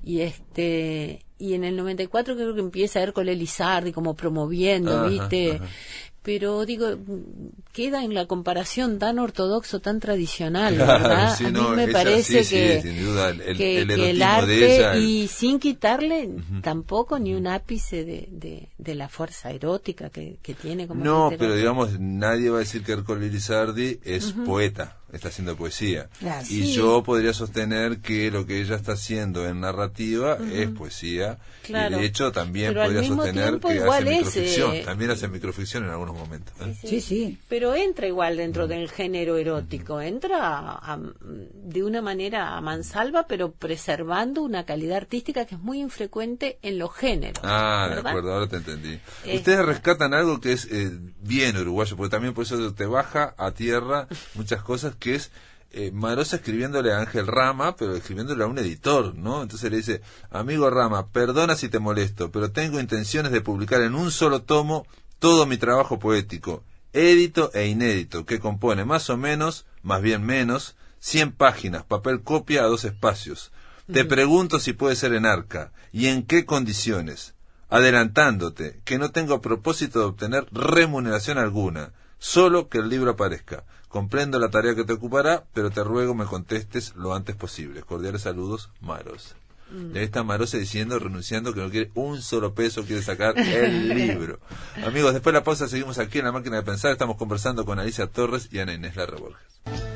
[0.03, 4.95] Y este y en el 94 creo que empieza a ver con Elizardi como promoviendo,
[4.99, 5.59] Ajá, ¿viste?
[6.23, 6.87] Pero digo,
[7.73, 11.35] queda en la comparación tan ortodoxo, tan tradicional, ¿verdad?
[11.37, 13.81] sí, a mí no, me ella parece sí, que, sí, sin duda, el- el- que,
[13.81, 16.29] el que erotismo de arte ella, el- y sin quitarle
[16.61, 21.25] tampoco ni un ápice de, de, de la fuerza erótica que, que tiene como No,
[21.25, 21.37] literatura.
[21.39, 26.09] pero digamos, nadie va a decir que Ercole Lizardi es poeta, está haciendo poesía.
[26.19, 26.41] Claro.
[26.49, 26.73] Y Sí.
[26.73, 31.37] yo podría sostener que lo que ella está haciendo en narrativa es poesía.
[31.63, 31.97] Claro.
[31.97, 34.73] Y de hecho también Pero podría sostener que igual hace microficción.
[34.73, 36.53] eh, También hace microficción en algunos momentos.
[36.61, 36.75] ¿eh?
[36.83, 37.37] Sí, sí.
[37.47, 43.27] Pero entra igual dentro del género erótico, entra a- a- de una manera a mansalva,
[43.27, 47.39] pero preservando una calidad artística que es muy infrecuente en los géneros.
[47.43, 48.99] Ah, de acuerdo, ahora te entendí.
[49.25, 53.33] Eh, Ustedes rescatan algo que es eh, bien uruguayo, porque también por eso te baja
[53.37, 55.31] a tierra muchas cosas, que es
[55.71, 59.41] eh, Marosa escribiéndole a Ángel Rama, pero escribiéndole a un editor, ¿no?
[59.41, 63.95] Entonces le dice, amigo Rama, perdona si te molesto, pero tengo intenciones de publicar en
[63.95, 64.87] un solo tomo
[65.19, 66.63] todo mi trabajo poético,
[66.93, 72.63] édito e inédito, que compone más o menos, más bien menos, 100 páginas, papel copia
[72.63, 73.51] a dos espacios.
[73.91, 77.33] Te pregunto si puede ser en arca y en qué condiciones,
[77.69, 81.91] adelantándote que no tengo propósito de obtener remuneración alguna,
[82.23, 83.65] solo que el libro aparezca.
[83.89, 87.81] Comprendo la tarea que te ocupará, pero te ruego me contestes lo antes posible.
[87.81, 89.35] Cordiales saludos, Maros.
[89.93, 93.89] Y ahí está Marosa diciendo, renunciando, que no quiere un solo peso, quiere sacar el
[93.95, 94.39] libro.
[94.85, 96.91] Amigos, después de la pausa seguimos aquí en la máquina de pensar.
[96.91, 99.41] Estamos conversando con Alicia Torres y Ana Inés Larra Borges.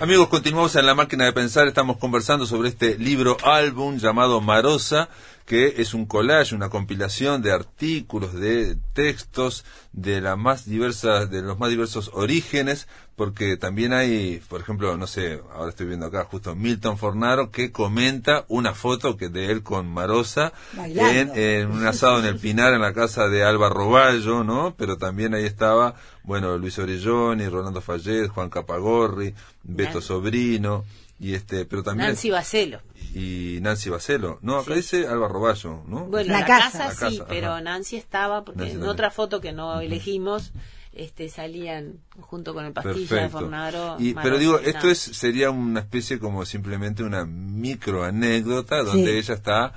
[0.01, 1.67] Amigos, continuamos en la máquina de pensar.
[1.67, 5.09] Estamos conversando sobre este libro álbum llamado Marosa,
[5.47, 11.41] que es un collage, una compilación de artículos, de textos de la más diversas, de
[11.41, 16.25] los más diversos orígenes, porque también hay, por ejemplo, no sé, ahora estoy viendo acá
[16.25, 21.87] justo Milton Fornaro que comenta una foto que de él con Marosa en, en un
[21.87, 24.75] asado en el Pinar en la casa de Alba Roballo, ¿no?
[24.77, 29.33] Pero también ahí estaba, bueno, Luis Orelloni, Rolando Fallet, Juan Capagorri,
[29.63, 30.01] Beto.
[30.01, 30.83] Sobrino,
[31.19, 32.79] y este, pero también Nancy Bacelo.
[33.13, 34.39] y Nancy Bacelo.
[34.41, 34.77] No, acá Sí.
[34.77, 36.05] dice Alba Roballo, ¿no?
[36.05, 36.77] Bueno, La la, casa.
[36.89, 37.59] casa, La sí, casa, pero.
[37.61, 38.91] Nancy estaba, porque Nancy en también.
[38.91, 40.51] otra foto que no elegimos,
[40.97, 43.95] este, salían junto con el pastilla de Fornaro.
[43.99, 49.33] Y, pero digo, esto es sería una especie como simplemente una micro anécdota donde ella
[49.33, 49.73] está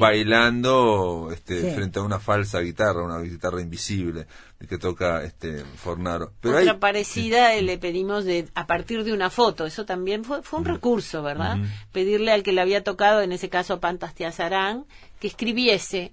[0.00, 4.26] bailando este, frente a una falsa guitarra, una guitarra invisible
[4.66, 6.32] que toca este Fornaro.
[6.40, 10.42] Pero Otra parecida eh, le pedimos de a partir de una foto, eso también fue,
[10.42, 11.58] fue un recurso, ¿verdad?
[11.92, 14.86] Pedirle al que le había tocado, en ese caso Pantas Tiazarán,
[15.20, 16.12] que escribiese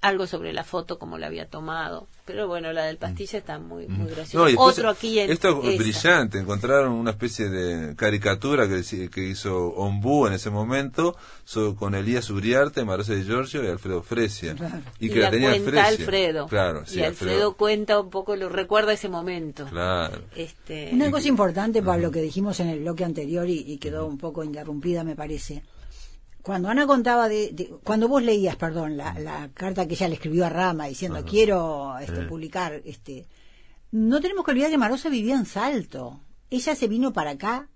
[0.00, 2.06] algo sobre la foto como la había tomado.
[2.24, 4.54] Pero bueno, la del pastilla está muy, muy graciosa.
[4.60, 6.38] Otro aquí en Esto es brillante.
[6.38, 11.16] Encontraron una especie de caricatura que, que hizo Ombú en ese momento
[11.76, 14.54] con Elías Uriarte, Marosa de Giorgio y Alfredo Fresia.
[15.00, 16.46] Y, que la, tenía cuenta Alfredo.
[16.46, 19.66] Claro, y Alfredo, cuenta un poco, lo recuerda ese momento.
[19.66, 20.22] Claro.
[20.36, 20.90] Este...
[20.92, 24.44] Una cosa importante, para lo que dijimos en el bloque anterior y quedó un poco
[24.44, 25.62] interrumpida, me parece
[26.42, 30.48] cuando Ana contaba de, cuando vos leías, perdón, la, carta que ella le escribió a
[30.48, 33.26] Rama diciendo quiero este, publicar, este,
[33.90, 36.20] no tenemos que olvidar que Marosa vivía en Salto.
[36.50, 37.68] Ella se vino para acá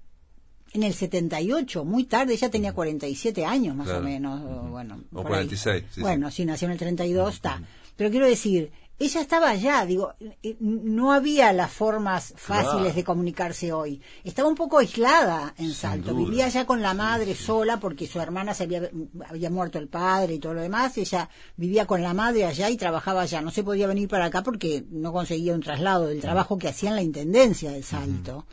[0.73, 5.23] en el 78, muy tarde, ella tenía 47 años más o menos, o, bueno, o
[5.23, 5.85] 46.
[5.99, 7.63] bueno, sí, nació en el 32, está.
[7.97, 13.73] Pero quiero decir, ella estaba allá, digo, eh, no había las formas fáciles de comunicarse
[13.73, 14.01] hoy.
[14.23, 18.55] Estaba un poco aislada en Salto, vivía allá con la madre sola porque su hermana
[18.55, 18.89] se había,
[19.29, 22.77] había muerto el padre y todo lo demás, ella vivía con la madre allá y
[22.77, 26.57] trabajaba allá, no se podía venir para acá porque no conseguía un traslado del trabajo
[26.57, 28.47] que hacía en la intendencia de Salto.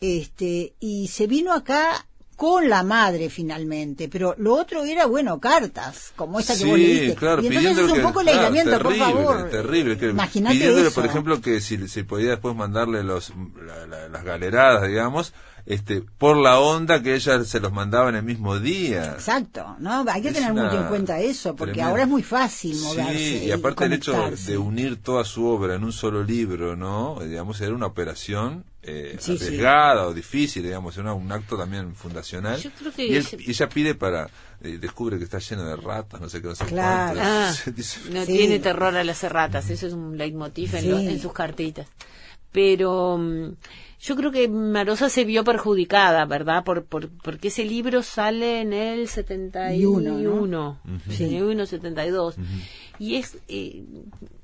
[0.00, 2.06] Este, y se vino acá
[2.36, 6.78] con la madre finalmente, pero lo otro era, bueno, cartas, como esa que sí, vos
[6.78, 7.14] leíste.
[7.16, 9.48] Claro, y entonces es un poco el aislamiento, por favor.
[9.50, 13.32] Terrible, pidiéndole, por ejemplo, que si, si podía después mandarle los,
[14.10, 15.32] las galeradas, digamos,
[15.66, 19.12] este, por la onda que ella se los mandaba en el mismo día.
[19.14, 20.04] Exacto, ¿no?
[20.08, 23.18] Hay que tener mucho en cuenta eso, porque ahora es muy fácil moverse.
[23.18, 27.18] Sí, y aparte el hecho de unir toda su obra en un solo libro, ¿no?
[27.20, 32.60] Digamos, era una operación eh, arriesgada o difícil, digamos, era un acto también fundacional.
[32.96, 34.30] y, ella pide para,
[34.62, 37.18] eh, descubre que está lleno de ratas, no sé qué, no sé claro.
[37.20, 37.52] Ah,
[38.12, 41.88] no tiene terror a las ratas, eso es un leitmotiv en, sus cartitas.
[42.56, 43.52] Pero mm,
[44.00, 46.64] yo creo que Marosa se vio perjudicada, ¿verdad?
[46.64, 50.80] Por, por, porque ese libro sale en el 71, ¿no?
[51.06, 52.36] 71, 72.
[52.98, 53.84] Y es, eh,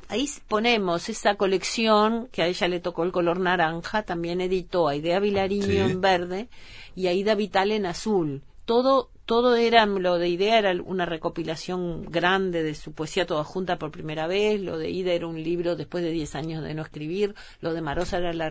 [0.08, 4.94] ahí ponemos esa colección que a ella le tocó el color naranja, también editó a
[4.94, 6.48] Idea Vilariño en verde
[6.94, 8.42] y a Ida Vital en azul.
[8.64, 13.78] Todo, todo era, lo de Idea era una recopilación grande de su poesía toda junta
[13.78, 16.82] por primera vez, lo de Ida era un libro después de 10 años de no
[16.82, 18.50] escribir, lo de Marosa era la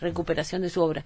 [0.00, 1.04] recuperación de su obra.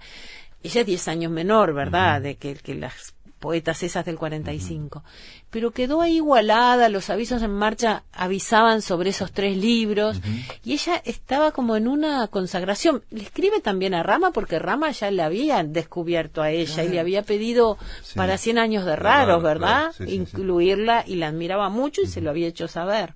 [0.63, 2.21] Ella es 10 años menor, ¿verdad?
[2.21, 5.03] De que, que las poetas esas del 45.
[5.49, 10.21] Pero quedó ahí igualada, los avisos en marcha avisaban sobre esos tres libros
[10.63, 13.03] y ella estaba como en una consagración.
[13.09, 17.01] Le escribe también a Rama porque Rama ya le había descubierto a ella y le
[17.01, 17.77] había pedido
[18.15, 19.91] para 100 años de raros, ¿verdad?
[20.07, 23.15] Incluirla y la admiraba mucho y se lo había hecho saber.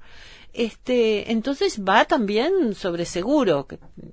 [0.53, 3.67] Este, entonces va también sobre seguro,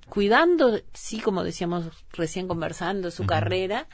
[0.08, 3.86] cuidando, sí, como decíamos recién conversando, su carrera,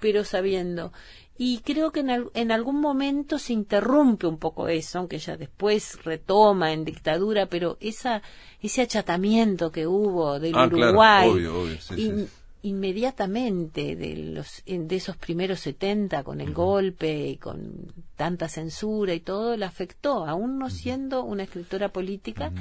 [0.00, 0.92] pero sabiendo
[1.40, 6.02] y creo que en, en, algún momento se interrumpe un poco eso, aunque ya después
[6.04, 8.22] retoma en dictadura, pero esa
[8.60, 11.64] ese achatamiento que hubo del ah, Uruguay claro,
[12.62, 19.20] inmediatamente de los de esos primeros 70 con el golpe y con tanta censura y
[19.20, 22.52] todo le afectó, aún no siendo una escritora política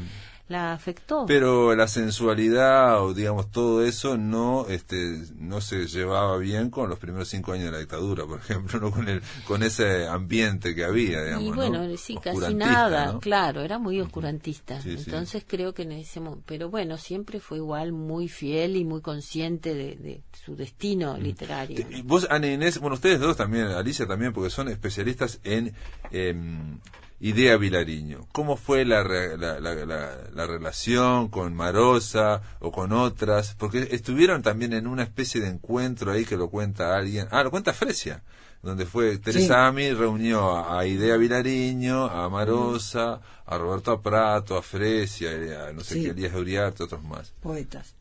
[0.48, 1.26] la afectó.
[1.26, 7.00] Pero la sensualidad o digamos todo eso no este no se llevaba bien con los
[7.00, 10.84] primeros cinco años de la dictadura, por ejemplo, no con el con ese ambiente que
[10.84, 11.48] había, digamos.
[11.48, 14.80] Y bueno, sí, casi nada, claro, era muy oscurantista.
[14.84, 19.74] Entonces creo que en ese pero bueno, siempre fue igual muy fiel y muy consciente
[19.74, 21.86] de, su destino literario.
[22.04, 25.74] Vos, Ana Inés, bueno, ustedes dos también, Alicia también, porque son especialistas en
[26.12, 26.80] em,
[27.20, 28.28] Idea Vilariño.
[28.32, 33.56] ¿Cómo fue la, la, la, relación con Marosa o con otras?
[33.56, 37.28] Porque estuvieron también en una especie de encuentro ahí que lo cuenta alguien.
[37.32, 38.24] Ah, lo cuenta Fresia,
[38.62, 45.68] donde fue Teresa Ami reunió a, Idea Vilariño, a Marosa, a Roberto Prato, a Fresia,
[45.68, 47.34] a no sé qué, Elías Uriarte, otros más.
[47.42, 47.97] Poetas.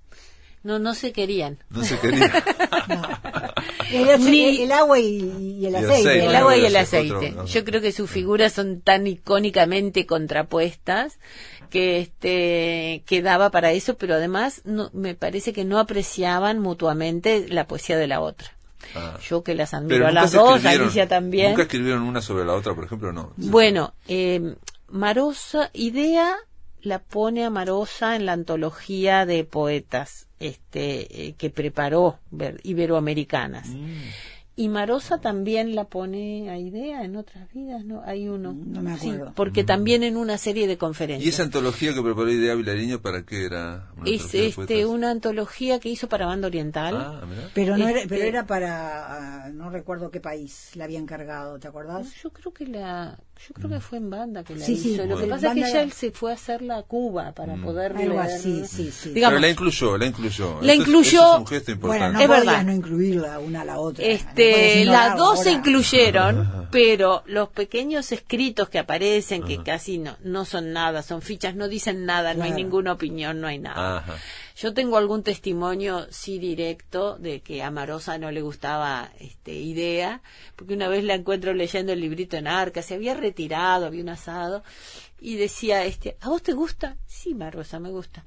[0.63, 1.59] No, no se querían.
[1.71, 2.31] No se querían.
[3.93, 6.25] El, agua y, el aceite.
[6.25, 7.35] el agua y el aceite.
[7.47, 11.19] Yo creo que sus figuras son tan icónicamente contrapuestas
[11.71, 17.47] que este que daba para eso, pero además no, me parece que no apreciaban mutuamente
[17.49, 18.53] la poesía de la otra.
[18.95, 19.19] Ah.
[19.23, 21.51] Yo que las admiro a las dos, Alicia también.
[21.51, 23.13] ¿Nunca escribieron una sobre la otra, por ejemplo?
[23.13, 23.33] No.
[23.37, 24.57] Bueno, eh,
[24.89, 26.37] Marosa, Idea
[26.87, 32.19] la pone Amarosa en la antología de poetas este, eh, que preparó
[32.63, 33.69] iberoamericanas.
[33.69, 33.87] Mm.
[34.59, 38.01] Y Marosa también la pone a idea en otras vidas, ¿no?
[38.07, 38.55] Hay uno.
[38.55, 39.33] No me Sí, acuerdo.
[39.37, 41.27] porque también en una serie de conferencias.
[41.27, 43.91] ¿Y esa antología que preparó Idea Vilariño para qué era?
[43.99, 46.95] ¿Una es este, una antología que hizo para Banda Oriental.
[46.97, 47.21] Ah.
[47.53, 51.59] Pero no era, Este- pero era para, ah, no recuerdo qué país la había encargado,
[51.59, 52.15] ¿te acordás?
[52.23, 55.03] Yo creo que la, yo creo que fue en banda que la Sí, sí, hizo.
[55.05, 55.35] Lo que bueno.
[55.35, 58.65] pasa es que ella se fue a hacerla a Cuba para poder Algo leer- así,
[58.67, 59.11] sí, sí.
[59.11, 60.59] Digamos, Pero la incluyó, la incluyó.
[60.63, 62.13] La incluyó- es un gesto Bueno, importante.
[62.17, 62.65] no Es verdad.
[62.65, 64.05] no incluirla una a la otra.
[64.05, 69.99] No Este, ignorar las dos se incluyeron, pero los pequeños escritos que aparecen, que casi
[69.99, 73.59] no, no son nada, son fichas, no dicen nada, no hay ninguna opinión, no hay
[73.59, 73.99] nada.
[73.99, 74.15] Ajá.
[74.57, 80.23] Yo tengo algún testimonio, sí directo, de que a Marosa no le gustaba este, idea,
[80.57, 84.09] porque una vez la encuentro leyendo el librito en Arca, se había retirado, había un
[84.09, 84.65] asado,
[85.21, 86.97] y decía, este, ¿a vos te gusta?
[87.07, 88.25] Sí, Marosa, me gusta.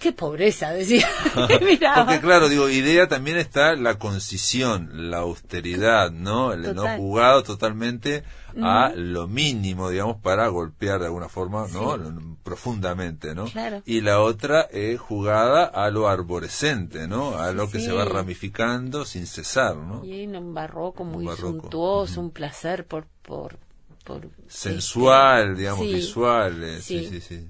[0.00, 1.06] "Ah, Qué pobreza, decía.
[1.34, 6.52] Porque claro, digo, idea también está la concisión, la austeridad, ¿no?
[6.52, 8.24] El no jugado totalmente
[8.62, 11.96] a lo mínimo, digamos, para golpear de alguna forma, ¿no?
[12.42, 13.44] Profundamente, ¿no?
[13.44, 13.82] Claro.
[13.86, 17.36] Y la otra es jugada a lo arborescente, ¿no?
[17.36, 17.86] A lo que Sí.
[17.86, 20.04] se va ramificando sin cesar, ¿no?
[20.04, 21.60] Y en un barroco muy barroco.
[21.60, 23.06] suntuoso, un placer por...
[23.22, 23.58] por,
[24.04, 27.06] por Sensual, este, digamos, sí, visual, eh, sí.
[27.08, 27.46] sí, sí.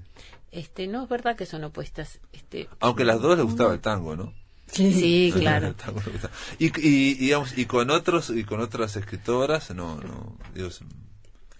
[0.51, 2.19] Este, no es verdad que son opuestas.
[2.33, 4.33] Este, Aunque las dos les gustaba el tango, ¿no?
[4.67, 4.93] Sí.
[5.31, 5.73] sí, claro.
[6.59, 10.81] Y, y, digamos, y con otros y con otras escritoras, no, no, Dios,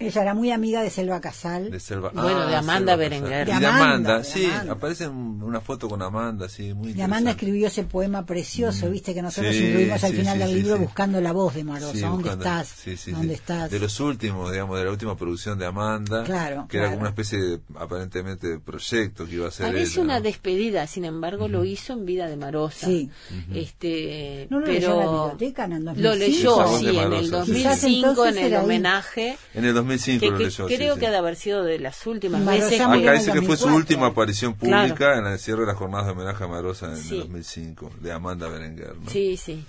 [0.07, 1.71] Ella era muy amiga de Selva Casal.
[1.71, 2.11] de Selva.
[2.13, 3.47] Bueno, de Amanda Berenguer.
[3.47, 4.73] Y De de Amanda, Amanda, de sí, Amanda.
[4.73, 9.21] aparece una foto con Amanda, sí, muy Y Amanda escribió ese poema precioso, viste, que
[9.21, 10.81] nosotros Sí, incluimos al sí, final sí, del sí, libro sí.
[10.83, 11.93] buscando la voz de Marosa.
[11.93, 12.67] Sí, ¿Dónde buscando- estás?
[12.67, 13.33] sí, sí, ¿Dónde sí.
[13.33, 13.71] estás?
[13.71, 16.23] De los últimos, digamos, de la última producción de Amanda.
[16.23, 19.93] Claro, Que era como una especie de, aparentemente, de proyecto que iba a hacer Parece
[19.93, 20.21] ella, una ¿no?
[20.21, 22.87] despedida, sin embargo, lo hizo en vida de Marosa.
[22.87, 23.09] Sí.
[23.53, 26.09] Este, ¿No lo pero leyó en la biblioteca en el 2005?
[26.09, 27.29] Lo leyó, sí, de en el sí.
[27.31, 29.37] 2005 Quizás entonces en el homenaje.
[29.53, 31.05] En el 2005 Que, que leyó, creo sí, que sí.
[31.05, 32.81] ha de haber sido de las últimas Marosa veces.
[32.81, 33.75] Acá el dice que fue su 2004.
[33.75, 35.19] última aparición pública Claro.
[35.27, 37.15] en el cierre de las jornadas de homenaje a Marosa en Sí.
[37.15, 38.95] el 2005, de Amanda Berenguer.
[38.97, 39.09] ¿no?
[39.09, 39.63] Sí, sí.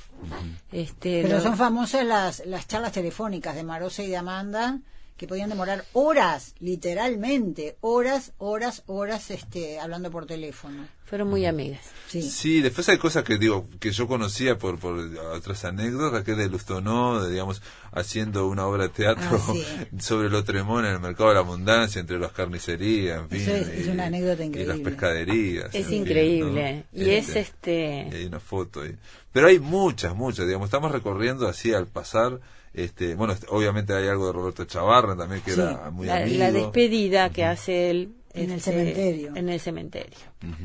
[0.71, 4.79] Este, Pero lo- son famosas las, las charlas telefónicas de Marosa y de Amanda
[5.23, 10.89] que podían demorar horas, literalmente, horas, horas, horas este, hablando por teléfono.
[11.05, 11.81] fueron muy amigas.
[12.09, 12.23] Sí.
[12.23, 14.99] Sí, después hay cosas que digo que yo conocía por, por
[15.33, 17.63] otras anécdotas, que es de Lustonó, de, digamos,
[17.93, 19.65] haciendo una obra de teatro Ah, sí.
[20.01, 23.41] sobre el Otremón en el mercado de la abundancia, entre las carnicerías, en fin.
[23.43, 24.75] Eso es- es una anécdota Y increíble.
[24.75, 25.73] las pescaderías.
[25.75, 26.85] Es fin, increíble.
[26.93, 27.01] ¿no?
[27.01, 28.09] Y es este.
[28.11, 28.97] Y hay una foto ahí.
[29.33, 32.41] Pero hay muchas, muchas, digamos, estamos recorriendo así al pasar,
[32.75, 36.17] este, bueno, este, obviamente hay algo de Roberto Chavarra también, que Sí, era muy La,
[36.23, 36.39] amigo.
[36.39, 39.33] la despedida que hace él En el este, cementerio.
[39.37, 40.19] En el cementerio.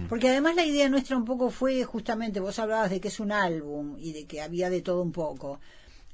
[0.07, 3.31] Porque además la idea nuestra un poco fue justamente, vos hablabas de que es un
[3.31, 5.59] álbum y de que había de todo un poco.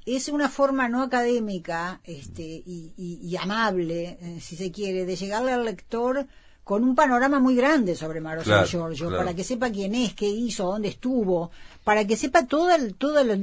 [0.04, 5.16] Es una forma no académica este, y, y- y amable, eh, si se quiere, de
[5.16, 6.26] llegarle al lector
[6.64, 9.22] con un panorama muy grande sobre Marosa Claro, Giorgio, claro.
[9.24, 11.50] para que sepa quién es, qué hizo, dónde estuvo,
[11.84, 12.72] para que sepa todos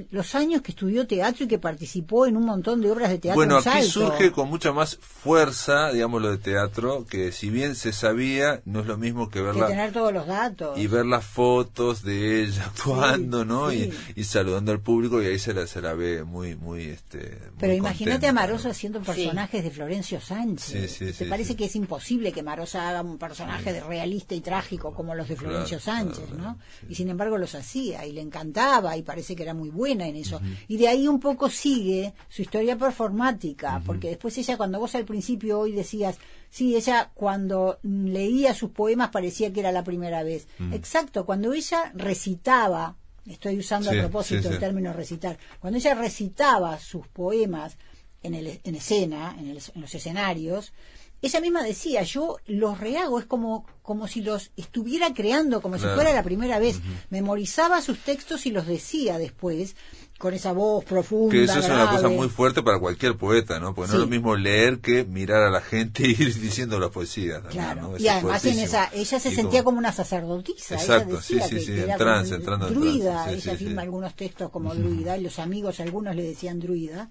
[0.10, 3.36] los años que estudió teatro y que participó en un montón de obras de teatro
[3.38, 4.08] Bueno, en aquí Salto.
[4.10, 8.80] surge con mucha más fuerza, digamos, lo de teatro, que si bien se sabía, no
[8.80, 10.78] es lo mismo que que verla tener todos los datos.
[10.78, 13.70] y ver las fotos de ella actuando, ¿no?
[13.70, 13.92] sí.
[14.16, 17.20] Y, y saludando al público y ahí se la, se la ve muy, muy, este.
[17.20, 18.72] muy Pero imagínate a Marosa ¿no?
[18.72, 20.66] haciendo personajes de Florencio Sánchez.
[20.66, 21.56] Sí, sí, ¿Te sí, parece sí.
[21.56, 25.36] que es imposible que Marosa haga un personaje de realista y trágico como los de
[25.36, 26.58] Florencio Claro, Sánchez, ¿no?
[26.90, 30.16] Y sin embargo los hacía y le encantaba y parece que era muy buena en
[30.16, 30.42] eso.
[30.68, 35.06] Y de ahí un poco sigue su historia performática, porque después ella, cuando vos al
[35.06, 36.18] principio hoy decías,
[36.50, 40.48] sí, ella cuando leía sus poemas parecía que era la primera vez.
[40.72, 42.96] Exacto, cuando ella recitaba,
[43.26, 44.54] estoy usando Sí, a propósito sí, sí.
[44.54, 47.78] el término recitar, cuando ella recitaba sus poemas
[48.24, 50.74] en, el, en escena, en, el- en los escenarios,
[51.22, 55.92] ella misma decía, yo los rehago, es como, como si los estuviera creando, como Claro.
[55.92, 56.80] si fuera la primera vez.
[57.10, 59.76] Memorizaba sus textos y los decía después,
[60.18, 61.32] con esa voz profunda.
[61.34, 62.16] Que eso es una cosa grave.
[62.16, 63.74] muy fuerte para cualquier poeta, ¿no?
[63.76, 64.06] Porque no es Sí.
[64.06, 67.42] lo mismo leer que mirar a la gente y ir diciendo la poesía.
[67.42, 67.98] también, Claro, ¿no?
[67.98, 70.76] Y además en esa, ella se Y sentía como una sacerdotisa.
[70.76, 73.42] Exacto, ella decía sí, sí, que, sí, que en trance, como entrando en druida, trance,
[73.42, 73.86] sí, ella sí, firma sí.
[73.86, 77.10] algunos textos como druida, y los amigos algunos le decían druida.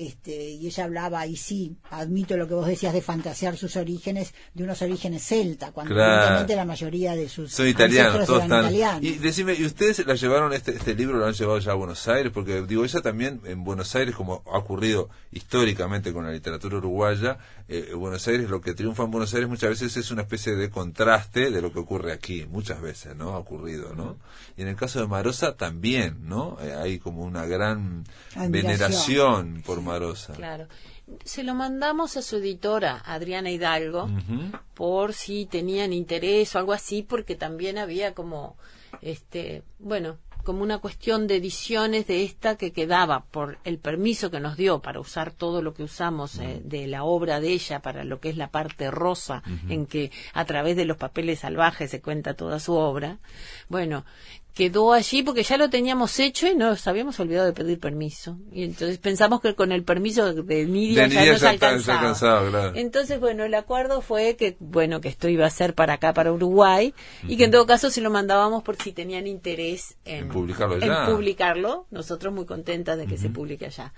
[0.00, 4.32] Este, y ella hablaba, y sí, admito lo que vos decías de fantasear sus orígenes,
[4.54, 8.60] de unos orígenes celta, cuando evidentemente la mayoría de sus son italianos, todos eran están.
[8.60, 9.04] italianos.
[9.04, 12.08] Y decime, ¿y ustedes la llevaron este, este libro, lo han llevado ya a Buenos
[12.08, 12.32] Aires?
[12.32, 17.36] Porque digo, ella también en Buenos Aires, como ha ocurrido históricamente con la literatura uruguaya,
[17.68, 20.70] eh, Buenos Aires, lo que triunfa en Buenos Aires muchas veces es una especie de
[20.70, 23.34] contraste de lo que ocurre aquí, muchas veces, ¿no?
[23.34, 24.16] Ha ocurrido, ¿no?
[24.56, 26.56] Y en el caso de Marosa también, ¿no?
[26.62, 28.52] Eh, hay como una gran Admiración.
[28.52, 29.89] veneración por Marosa.
[30.34, 30.68] Claro.
[31.24, 34.08] Se lo mandamos a su editora, Adriana Hidalgo,
[34.74, 38.56] por si tenían interés o algo así, porque también había como,
[39.02, 44.40] este, bueno, como una cuestión de ediciones de esta que quedaba por el permiso que
[44.40, 48.04] nos dio para usar todo lo que usamos eh, de la obra de ella para
[48.04, 52.00] lo que es la parte rosa, en que a través de los papeles salvajes se
[52.00, 53.18] cuenta toda su obra.
[53.68, 54.04] Bueno,
[54.54, 58.36] quedó allí porque ya lo teníamos hecho y nos habíamos olvidado de pedir permiso.
[58.52, 61.98] Y entonces pensamos que con el permiso de Nidia De ya Nidia nos ya alcanzaba.
[62.00, 62.72] alcanzaba, claro.
[62.74, 66.32] Entonces, bueno, el acuerdo fue que, bueno, que esto iba a ser para acá, para
[66.32, 66.94] Uruguay,
[67.26, 70.76] y que en todo caso se lo mandábamos por si tenían interés en, En publicarlo
[70.80, 71.86] en publicarlo.
[71.90, 73.92] Nosotros muy contentas de que se publique allá.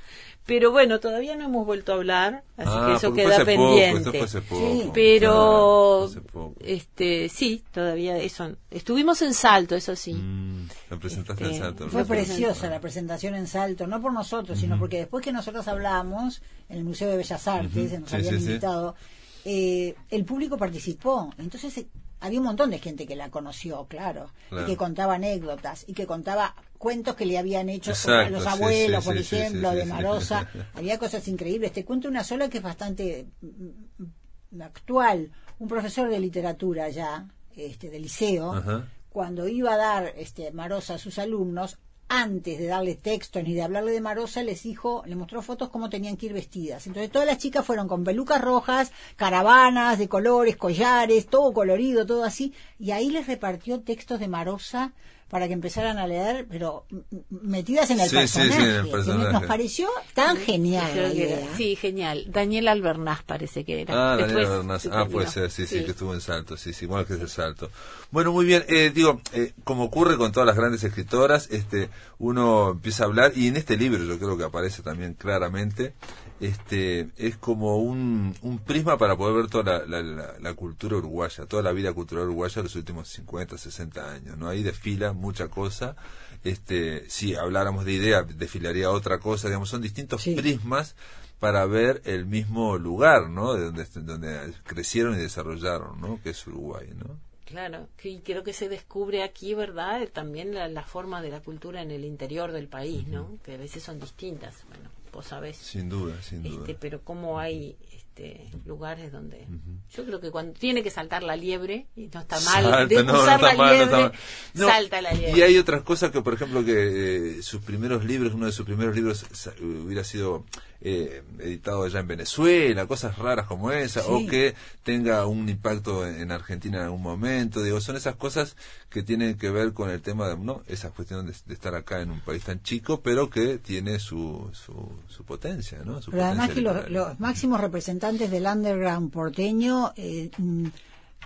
[0.45, 3.45] Pero bueno, todavía no hemos vuelto a hablar, así Ah, que eso queda fue hace
[3.57, 3.99] poco, pendiente.
[3.99, 4.90] esto fue hace poco, Sí.
[4.93, 8.51] Pero, claro, este, sí, todavía eso.
[8.70, 10.14] Estuvimos en Salto, eso sí.
[10.14, 11.88] Mm, la presentaste en Este, Salto.
[11.88, 16.43] Fue preciosa la presentación en Salto, no por nosotros, sino porque después que nosotros hablamos
[16.68, 18.47] en el Museo de Bellas Artes, nos Sí, habían sí, sí.
[18.47, 18.97] invitado,
[19.45, 21.32] eh, el público participó.
[21.38, 21.84] Entonces
[22.23, 24.64] había un montón de gente que la conoció, claro, Claro.
[24.64, 29.05] y que contaba anécdotas, y que contaba cuentos que le habían hecho Exacto, los abuelos,
[29.05, 29.85] sí, por sí, ejemplo, de.
[29.85, 30.49] Marosa.
[30.75, 31.73] había cosas increíbles.
[31.73, 35.31] Te cuento una sola que es bastante mm, actual.
[35.59, 38.89] Un profesor de literatura ya, este, de liceo, Ajá.
[39.11, 41.79] cuando iba a dar este Marosa a sus alumnos,
[42.14, 45.88] antes de darle textos ni de hablarle de Marosa, les dijo, le mostró fotos cómo
[45.88, 46.86] tenían que ir vestidas.
[46.86, 52.24] Entonces todas las chicas fueron con pelucas rojas, caravanas de colores, collares, todo colorido, todo
[52.24, 54.92] así, y ahí les repartió textos de Marosa
[55.33, 56.85] para que empezaran a leer, pero
[57.30, 58.91] metidas en el Sí, sí, sí, en el personaje.
[58.91, 59.33] personaje.
[59.33, 60.91] Nos pareció tan genial.
[60.93, 61.39] Creo la que idea.
[61.41, 62.26] era- sí, genial.
[62.28, 63.95] Daniel Albernaz parece que era.
[63.95, 64.83] Ah, Daniela Después Bernaz.
[64.83, 67.20] se Ah, puede ser, sí, sí, que estuvo en Salto, sí, sí, bueno que es
[67.20, 67.70] el Salto.
[68.11, 72.72] Bueno, muy bien, eh, digo, eh, como ocurre con todas las grandes escritoras, este, uno
[72.72, 75.95] empieza a hablar, y en este libro yo creo que aparece también claramente,
[76.43, 80.97] este, es como un, un prisma para poder ver toda la, la- la- la cultura
[80.97, 84.49] uruguaya, toda la vida cultural uruguaya de los últimos 50, 60 años, ¿no?
[84.49, 85.97] Ahí desfila mucha cosa,
[86.45, 90.34] este, si habláramos de idea, desfilaría otra cosa, digamos, son distintos Sí.
[90.34, 90.97] prismas
[91.38, 93.55] para ver el mismo lugar, ¿no?
[93.55, 96.20] De donde, donde crecieron y desarrollaron, ¿no?
[96.22, 97.18] Que es Uruguay, ¿no?
[97.45, 100.09] Claro, que y creo que se descubre aquí, ¿verdad?
[100.12, 103.38] También la, la forma de la cultura en el interior del país, ¿no?
[103.45, 104.55] Que a veces son distintas.
[104.68, 105.56] Bueno, vos sabés.
[105.56, 106.60] Sin duda, sin duda.
[106.60, 107.76] Este, pero cómo hay
[108.14, 109.46] este, lugares donde
[109.90, 112.96] yo creo que cuando tiene que saltar la liebre y no está mal Salta, de
[113.04, 114.12] no, no usar está la mal, no liebre está mal.
[114.54, 118.04] No, salta la liebre Y hay otras cosas que, por ejemplo, que eh, sus primeros
[118.04, 119.24] libros, uno de sus primeros libros
[119.62, 120.44] hubiera sido
[120.82, 124.08] eh, editado allá en Venezuela, cosas raras como esa, Sí.
[124.10, 127.62] o que tenga un impacto en, en Argentina en algún momento.
[127.62, 128.56] Digo, son esas cosas
[128.90, 130.62] que tienen que ver con el tema de, ¿no?
[130.66, 134.50] Esa cuestión de, de estar acá en un país tan chico, pero que tiene su,
[134.52, 136.02] su, su potencia, ¿no?
[136.02, 140.66] Su Pero además potencia que los, los máximos representantes del underground porteño eh, mm,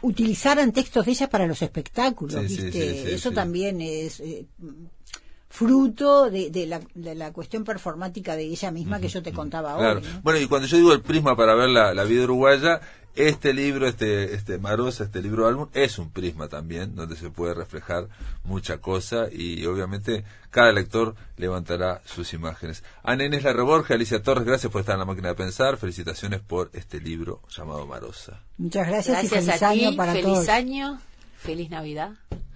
[0.02, 2.72] utilizaran textos de ella para los espectáculos, Sí, ¿viste?
[2.72, 4.44] sí, sí, Eso también es eh,
[5.48, 9.76] fruto de, de la, de la cuestión performática de ella misma que yo te contaba
[9.76, 10.02] hoy.
[10.02, 10.20] ¿no?
[10.22, 12.80] Bueno, y cuando yo digo el prisma para ver la, la vida uruguaya,
[13.16, 17.54] este libro, este, este Marosa, este libro álbum, es un prisma también, donde se puede
[17.54, 18.08] reflejar
[18.44, 22.84] mucha cosa y obviamente cada lector levantará sus imágenes.
[23.02, 26.70] Ana Inés Larreborja, Alicia Torres, gracias por estar en la máquina de pensar, felicitaciones por
[26.74, 28.40] este libro llamado Marosa.
[28.58, 30.48] Muchas gracias, y gracias feliz a año ti para feliz todos.
[30.48, 31.00] año
[31.36, 32.10] feliz navidad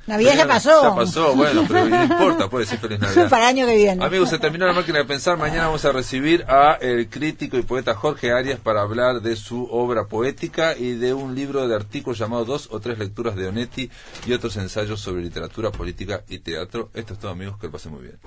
[0.06, 0.82] Navidad ya pasó.
[0.82, 3.28] Ya pasó, bueno, pero no importa, puede ser feliz Navidad.
[3.30, 4.04] para el año que viene.
[4.04, 5.36] Amigos, se terminó la máquina de pensar.
[5.36, 9.64] Mañana vamos a recibir a el crítico y poeta Jorge Arias para hablar de su
[9.70, 13.90] obra poética y de un libro de artículos llamado Dos o tres lecturas de Onetti
[14.26, 16.90] y otros ensayos sobre literatura, política y teatro.
[16.94, 18.18] Esto es todo, amigos, que lo pasen muy bien.